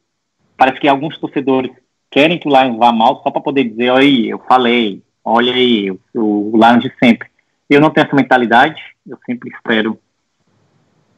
[0.56, 1.70] Parece que alguns torcedores
[2.10, 5.52] querem que o Lions vá mal só para poder dizer, olha aí, eu falei, olha
[5.52, 7.28] aí, o, o Lions de sempre.
[7.72, 9.98] Eu não tenho essa mentalidade, eu sempre espero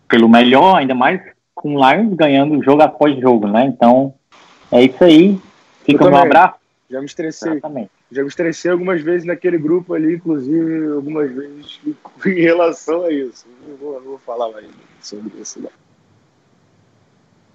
[0.08, 1.20] pelo melhor, ainda mais
[1.54, 3.64] com o Lions ganhando jogo após jogo, né?
[3.66, 4.14] Então,
[4.70, 5.38] é isso aí.
[5.84, 6.56] Fica um abraço.
[6.90, 7.52] Já me estressei.
[7.52, 7.90] Exatamente.
[8.12, 11.80] Já me estressei algumas vezes naquele grupo ali, inclusive algumas vezes
[12.26, 13.46] em relação a isso.
[13.66, 14.66] Não vou, não vou falar mais
[15.00, 15.70] sobre isso, não.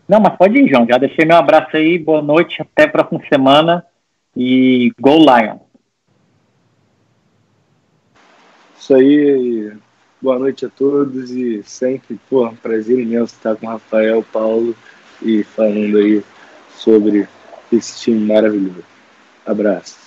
[0.07, 0.87] Não, mas pode ir, João.
[0.87, 1.99] Já deixei meu abraço aí.
[1.99, 2.61] Boa noite.
[2.61, 3.85] Até a próxima semana.
[4.35, 5.59] E Go Lion.
[8.89, 9.71] Isso aí.
[10.19, 11.29] Boa noite a todos.
[11.29, 14.75] E sempre, pô, um prazer imenso estar com o Rafael, Paulo
[15.21, 16.23] e falando aí
[16.75, 17.27] sobre
[17.71, 18.83] esse time maravilhoso.
[19.45, 19.99] Abraço.